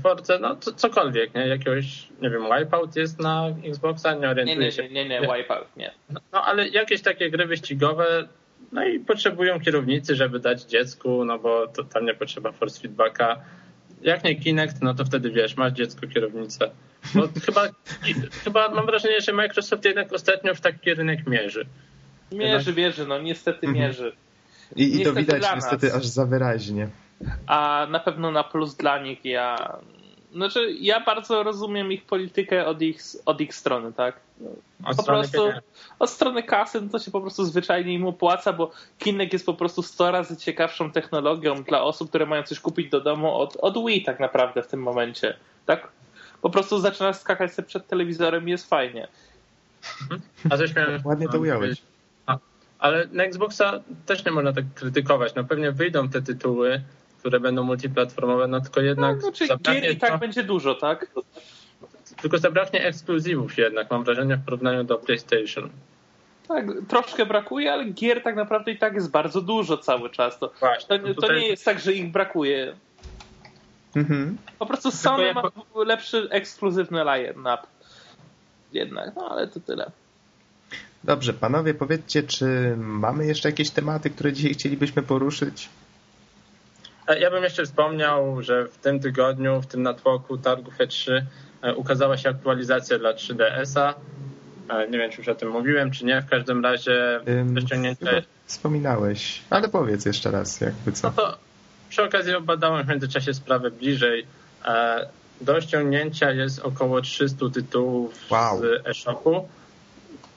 [0.03, 1.47] Force, no cokolwiek, nie?
[1.47, 4.89] Jakiegoś, nie wiem, Wipeout jest na Xboxa, nie orientuję nie, nie, się.
[4.89, 5.91] Nie, nie, nie, Wipeout, nie.
[6.09, 8.27] No, no, ale jakieś takie gry wyścigowe,
[8.71, 13.41] no i potrzebują kierownicy, żeby dać dziecku, no bo to, tam nie potrzeba force feedbacka.
[14.03, 16.71] Jak nie Kinect, no to wtedy wiesz, masz dziecko kierownicę.
[17.15, 17.67] Bo chyba,
[18.43, 21.65] chyba mam wrażenie, że Microsoft jednak ostatnio w taki rynek mierzy.
[22.31, 23.73] Mierzy, mierzy, no niestety mhm.
[23.75, 24.11] mierzy.
[24.75, 26.87] I, i to widać niestety aż za wyraźnie.
[27.47, 29.77] A na pewno na plus dla nich ja.
[30.31, 34.19] Znaczy, ja bardzo rozumiem ich politykę od ich, od ich strony, tak?
[34.85, 35.49] Od po strony prostu
[35.99, 39.53] od strony kasy no to się po prostu zwyczajnie im opłaca, bo Kinect jest po
[39.53, 43.85] prostu 100 razy ciekawszą technologią dla osób, które mają coś kupić do domu od, od
[43.85, 45.37] Wii tak naprawdę w tym momencie.
[45.65, 45.91] Tak?
[46.41, 49.07] po prostu zaczynasz skakać sobie przed telewizorem i jest fajnie.
[50.49, 51.01] A coś miałem...
[51.05, 51.81] Ładnie to ująłeś.
[52.79, 55.35] ale na Xboxa też nie można tak krytykować.
[55.35, 56.81] No pewnie wyjdą te tytuły,
[57.21, 59.15] które będą multiplatformowe, no tylko jednak...
[59.15, 61.07] No, znaczy gier i tak będzie dużo, tak?
[62.21, 65.69] Tylko zabraknie ekskluzywów jednak, mam wrażenie, w porównaniu do PlayStation.
[66.47, 70.39] Tak, troszkę brakuje, ale gier tak naprawdę i tak jest bardzo dużo cały czas.
[70.39, 72.75] To, Właśnie, to, to nie jest tak, że ich brakuje.
[73.95, 74.37] Mhm.
[74.59, 75.51] Po prostu Sony jako...
[75.75, 77.63] ma lepszy ekskluzywny line-up.
[78.73, 79.91] Jednak, no ale to tyle.
[81.03, 85.69] Dobrze, panowie, powiedzcie, czy mamy jeszcze jakieś tematy, które dzisiaj chcielibyśmy poruszyć?
[87.07, 91.21] E, ja bym jeszcze wspomniał, że w tym tygodniu, w tym natłoku targów E3
[91.61, 93.93] e, ukazała się aktualizacja dla 3DS-a.
[94.73, 96.21] E, nie wiem, czy już o tym mówiłem, czy nie.
[96.21, 98.05] W każdym razie do ściągnięcia...
[98.45, 101.07] Wspominałeś, ale powiedz jeszcze raz, jakby co.
[101.07, 101.37] No to
[101.89, 104.25] przy okazji obadałem w międzyczasie sprawę bliżej.
[105.41, 108.59] Do ściągnięcia jest około 300 tytułów wow.
[108.59, 109.47] z eShopu.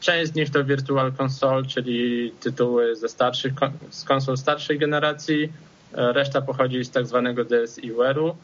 [0.01, 3.53] Część z nich to Virtual Console, czyli tytuły ze starszych,
[3.91, 5.53] z konsol starszej generacji.
[5.95, 8.35] Reszta pochodzi z tak zwanego DSiWare'u.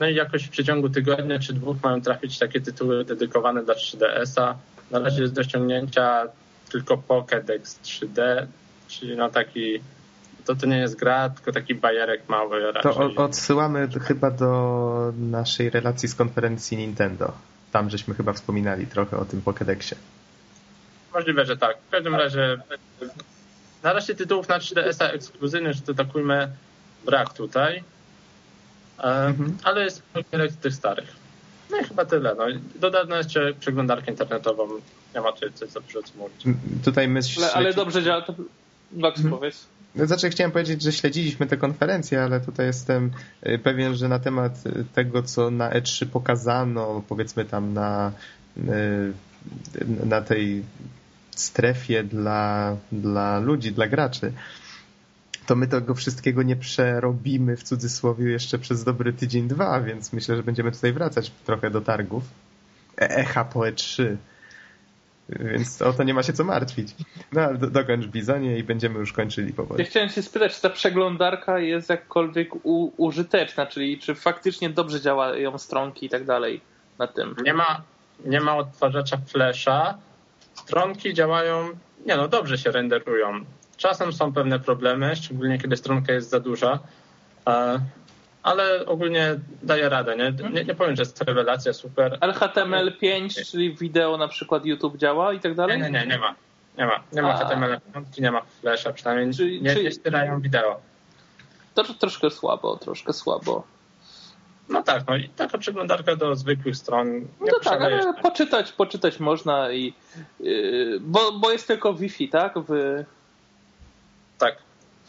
[0.00, 4.56] No i jakoś w przeciągu tygodnia czy dwóch mają trafić takie tytuły dedykowane dla 3DS-a.
[4.90, 6.28] Na razie jest do ściągnięcia
[6.70, 8.46] tylko Pokédex 3D,
[8.88, 9.80] czyli no taki
[10.44, 12.72] to, to nie jest gra, tylko taki bajerek mały.
[12.72, 12.92] Raczej.
[12.92, 17.32] To odsyłamy chyba do naszej relacji z konferencji Nintendo.
[17.72, 19.94] Tam żeśmy chyba wspominali trochę o tym Pokédexie.
[21.14, 21.76] Możliwe, że tak.
[21.88, 22.58] W każdym razie
[23.82, 26.48] na razie tytułów na 3DS-a ekskluzywnych, że to takujmy,
[27.06, 27.82] brak tutaj.
[28.98, 29.56] E, mhm.
[29.64, 31.16] Ale jest bajerek tych starych.
[31.70, 32.34] No i chyba tyle.
[32.34, 32.44] No.
[32.74, 34.68] Dodano jeszcze przeglądarkę internetową.
[35.14, 36.44] Nie ma tutaj coś za dużo co mówić.
[36.84, 37.44] Tutaj myśl...
[37.44, 38.22] Ale, ale dobrze działa.
[38.22, 38.34] To...
[38.92, 39.34] Max, mhm.
[39.34, 39.66] powiedz.
[39.94, 43.10] No, znaczy chciałem powiedzieć, że śledziliśmy tę konferencję, ale tutaj jestem
[43.46, 48.12] y, pewien, że na temat y, tego, co na E3 pokazano, powiedzmy tam na,
[50.04, 50.62] na tej
[51.30, 54.32] strefie dla, dla ludzi, dla graczy,
[55.46, 60.36] to my tego wszystkiego nie przerobimy w cudzysłowie jeszcze przez dobry tydzień, dwa, więc myślę,
[60.36, 62.22] że będziemy tutaj wracać trochę do targów.
[63.00, 64.16] E, echa po E3.
[65.28, 66.88] Więc o to nie ma się co martwić.
[67.32, 69.82] No ale do, dokończ Bizonie i będziemy już kończyli powoli.
[69.82, 75.00] Ja chciałem się spytać, czy ta przeglądarka jest jakkolwiek u, użyteczna, czyli czy faktycznie dobrze
[75.00, 76.60] działają stronki i tak dalej
[76.98, 77.36] na tym.
[77.44, 77.82] Nie ma,
[78.24, 79.98] nie ma odtwarzacza Flasha.
[80.54, 81.68] Stronki działają,
[82.06, 83.44] nie no, dobrze się renderują.
[83.76, 86.78] Czasem są pewne problemy, szczególnie kiedy stronka jest za duża,
[88.42, 90.16] ale ogólnie daje radę.
[90.16, 92.18] Nie, nie, nie powiem, że jest rewelacja super.
[92.20, 95.78] Ale HTML5, czyli wideo na przykład YouTube działa i tak dalej?
[95.80, 96.34] Nie, nie, nie, nie ma.
[96.78, 99.84] Nie ma, nie ma HTML5, nie ma Flasha, przynajmniej czyli, nie, czyli...
[99.84, 100.80] nie ścierają wideo.
[101.74, 103.64] To troszkę słabo, troszkę słabo.
[104.68, 107.28] No tak, no i taka przeglądarka do zwykłych stron.
[107.40, 109.94] No tak, ale poczytać, poczytać można i
[110.40, 112.54] yy, bo, bo jest tylko Wi-Fi, tak?
[112.68, 113.04] W...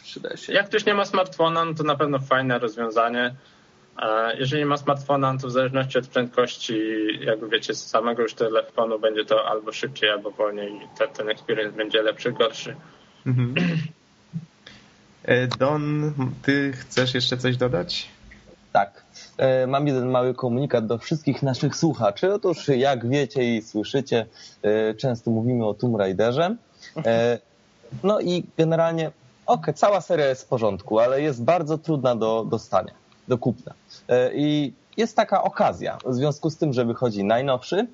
[0.08, 0.54] Przyda się.
[0.54, 3.36] Jak ktoś nie ma smartfona, no to na pewno fajne rozwiązanie.
[4.40, 6.80] Jeżeli ma smartfona, no to w zależności od prędkości,
[7.22, 11.30] jakby wiecie, z samego już telefonu będzie to albo szybciej, albo wolniej i ten, ten
[11.30, 12.76] experience będzie lepszy, gorszy.
[13.26, 13.56] Mhm.
[15.24, 18.08] E, Don, ty chcesz jeszcze coś dodać?
[18.74, 19.04] Tak.
[19.38, 22.34] E, mam jeden mały komunikat do wszystkich naszych słuchaczy.
[22.34, 24.26] Otóż, jak wiecie i słyszycie,
[24.62, 26.56] e, często mówimy o Tomb Raiderze.
[28.04, 29.12] No i generalnie,
[29.48, 32.94] ok, cała seria jest w porządku, ale jest bardzo trudna do dostania,
[33.28, 33.74] do kupna.
[34.34, 37.88] I jest taka okazja, w związku z tym, że wychodzi najnowszy,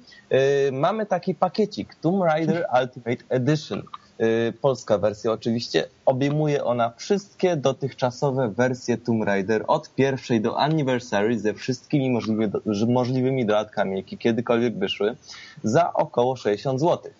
[0.72, 3.84] mamy taki pakiecik Tomb Raider Ultimate Edition
[4.22, 11.40] Y, polska wersja oczywiście, obejmuje ona wszystkie dotychczasowe wersje Tomb Raider od pierwszej do Anniversary
[11.40, 12.52] ze wszystkimi możliwy,
[12.88, 15.16] możliwymi dodatkami, jakie kiedykolwiek wyszły,
[15.64, 17.12] za około 60 zł.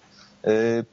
[0.48, 0.86] Y,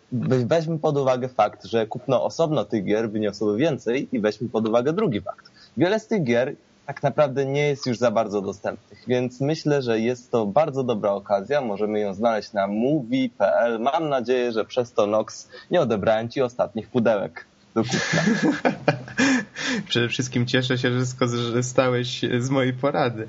[0.46, 4.92] weźmy pod uwagę fakt, że kupno osobno tych gier wyniosłoby więcej i weźmy pod uwagę
[4.92, 5.51] drugi fakt.
[5.76, 6.55] Wiele z tych gier
[6.86, 11.12] tak naprawdę nie jest już za bardzo dostępnych, więc myślę, że jest to bardzo dobra
[11.12, 11.61] okazja.
[11.61, 13.80] Możemy ją znaleźć na movie.pl.
[13.80, 17.44] Mam nadzieję, że przez to Nox nie odebrałem Ci ostatnich pudełek
[17.74, 18.22] do kupna.
[19.88, 23.26] Przede wszystkim cieszę się, że skorzystałeś z mojej porady.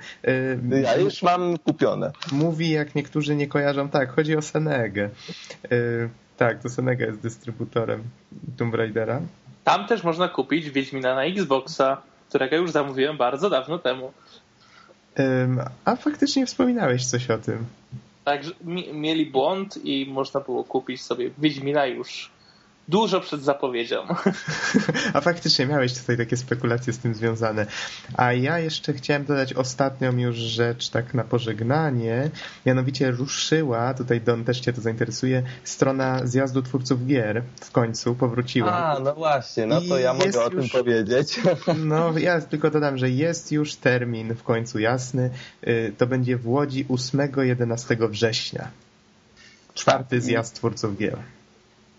[0.84, 2.12] Ja już mam kupione.
[2.32, 5.10] Mówi, jak niektórzy nie kojarzą, tak, chodzi o Senegę.
[6.38, 8.04] Tak, to Senega jest dystrybutorem
[8.58, 9.22] Tomb Raidera.
[9.64, 12.02] Tam też można kupić Wiedźmina na Xboxa
[12.32, 14.12] którego już zamówiłem bardzo dawno temu.
[15.86, 17.66] A faktycznie wspominałeś coś o tym.
[18.26, 18.42] Tak,
[18.94, 22.30] mieli błąd i można było kupić sobie Wiedźmina już
[22.92, 24.04] dużo przed zapowiedzią.
[25.14, 27.66] A faktycznie miałeś tutaj takie spekulacje z tym związane.
[28.18, 32.30] A ja jeszcze chciałem dodać ostatnią już rzecz tak na pożegnanie.
[32.66, 38.72] Mianowicie ruszyła, tutaj Don też cię to zainteresuje, strona zjazdu twórców gier w końcu powróciła.
[38.72, 41.40] A, no właśnie, no to I ja mogę o tym powiedzieć.
[41.78, 45.30] No ja tylko dodam, że jest już termin w końcu jasny.
[45.68, 48.68] Y, to będzie w Łodzi 8-11 września.
[49.74, 51.18] Czwarty zjazd twórców gier.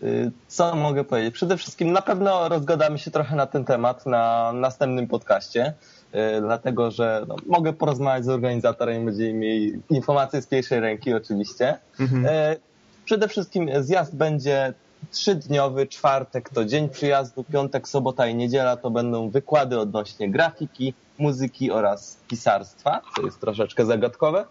[0.02, 1.34] Y, co mogę powiedzieć?
[1.34, 5.74] Przede wszystkim na pewno rozgadamy się trochę na ten temat na następnym podcaście,
[6.14, 11.78] y, dlatego że no, mogę porozmawiać z organizatorem, będziemy mieli informacje z pierwszej ręki oczywiście.
[12.00, 12.26] Mhm.
[12.26, 12.60] Y,
[13.04, 14.72] przede wszystkim zjazd będzie
[15.10, 21.70] trzydniowy, czwartek to dzień przyjazdu, piątek, sobota i niedziela to będą wykłady odnośnie grafiki, muzyki
[21.70, 24.44] oraz pisarstwa, co jest troszeczkę zagadkowe.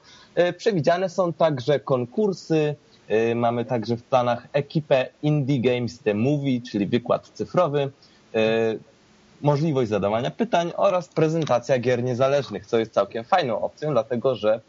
[0.58, 2.76] Przewidziane są także konkursy,
[3.36, 7.91] mamy także w planach ekipę Indie Games The Movie, czyli wykład cyfrowy,
[8.36, 8.80] y,
[9.41, 14.62] możliwość zadawania pytań oraz prezentacja gier niezależnych, co jest całkiem fajną opcją, dlatego że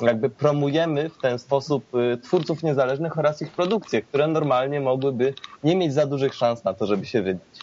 [0.00, 1.84] y, jakby promujemy w ten sposób
[2.22, 5.34] twórców niezależnych oraz ich produkcje, które normalnie mogłyby
[5.64, 7.60] nie mieć za dużych szans na to, żeby się wybić.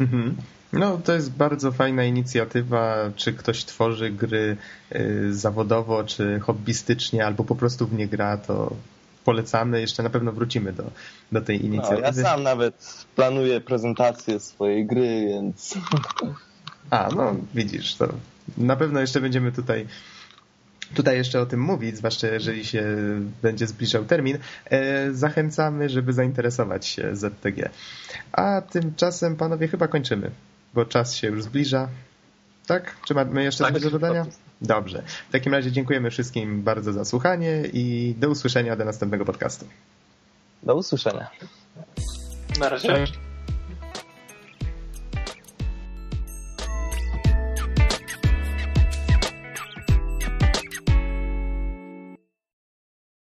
[0.00, 0.36] Mhm.
[0.72, 4.56] No, to jest bardzo fajna inicjatywa, czy ktoś tworzy gry
[5.30, 8.70] zawodowo, czy hobbystycznie, albo po prostu w nie gra, to
[9.24, 9.80] polecamy.
[9.80, 10.84] Jeszcze na pewno wrócimy do,
[11.32, 12.02] do tej inicjatywy.
[12.02, 15.74] No, ja sam nawet planuję prezentację swojej gry, więc...
[16.90, 18.08] A, no widzisz, to
[18.58, 19.86] na pewno jeszcze będziemy tutaj
[20.94, 22.84] tutaj jeszcze o tym mówić, zwłaszcza jeżeli się
[23.42, 27.70] będzie zbliżał termin, e, zachęcamy, żeby zainteresować się ZTG.
[28.32, 30.30] A tymczasem, panowie, chyba kończymy,
[30.74, 31.88] bo czas się już zbliża.
[32.66, 32.96] Tak?
[33.06, 34.26] Czy mamy jeszcze tak, coś do dodania?
[34.62, 35.02] Dobrze.
[35.28, 39.66] W takim razie dziękujemy wszystkim bardzo za słuchanie i do usłyszenia do następnego podcastu.
[40.62, 41.30] Do usłyszenia.
[42.60, 42.88] Na razie.
[42.88, 43.14] Cześć.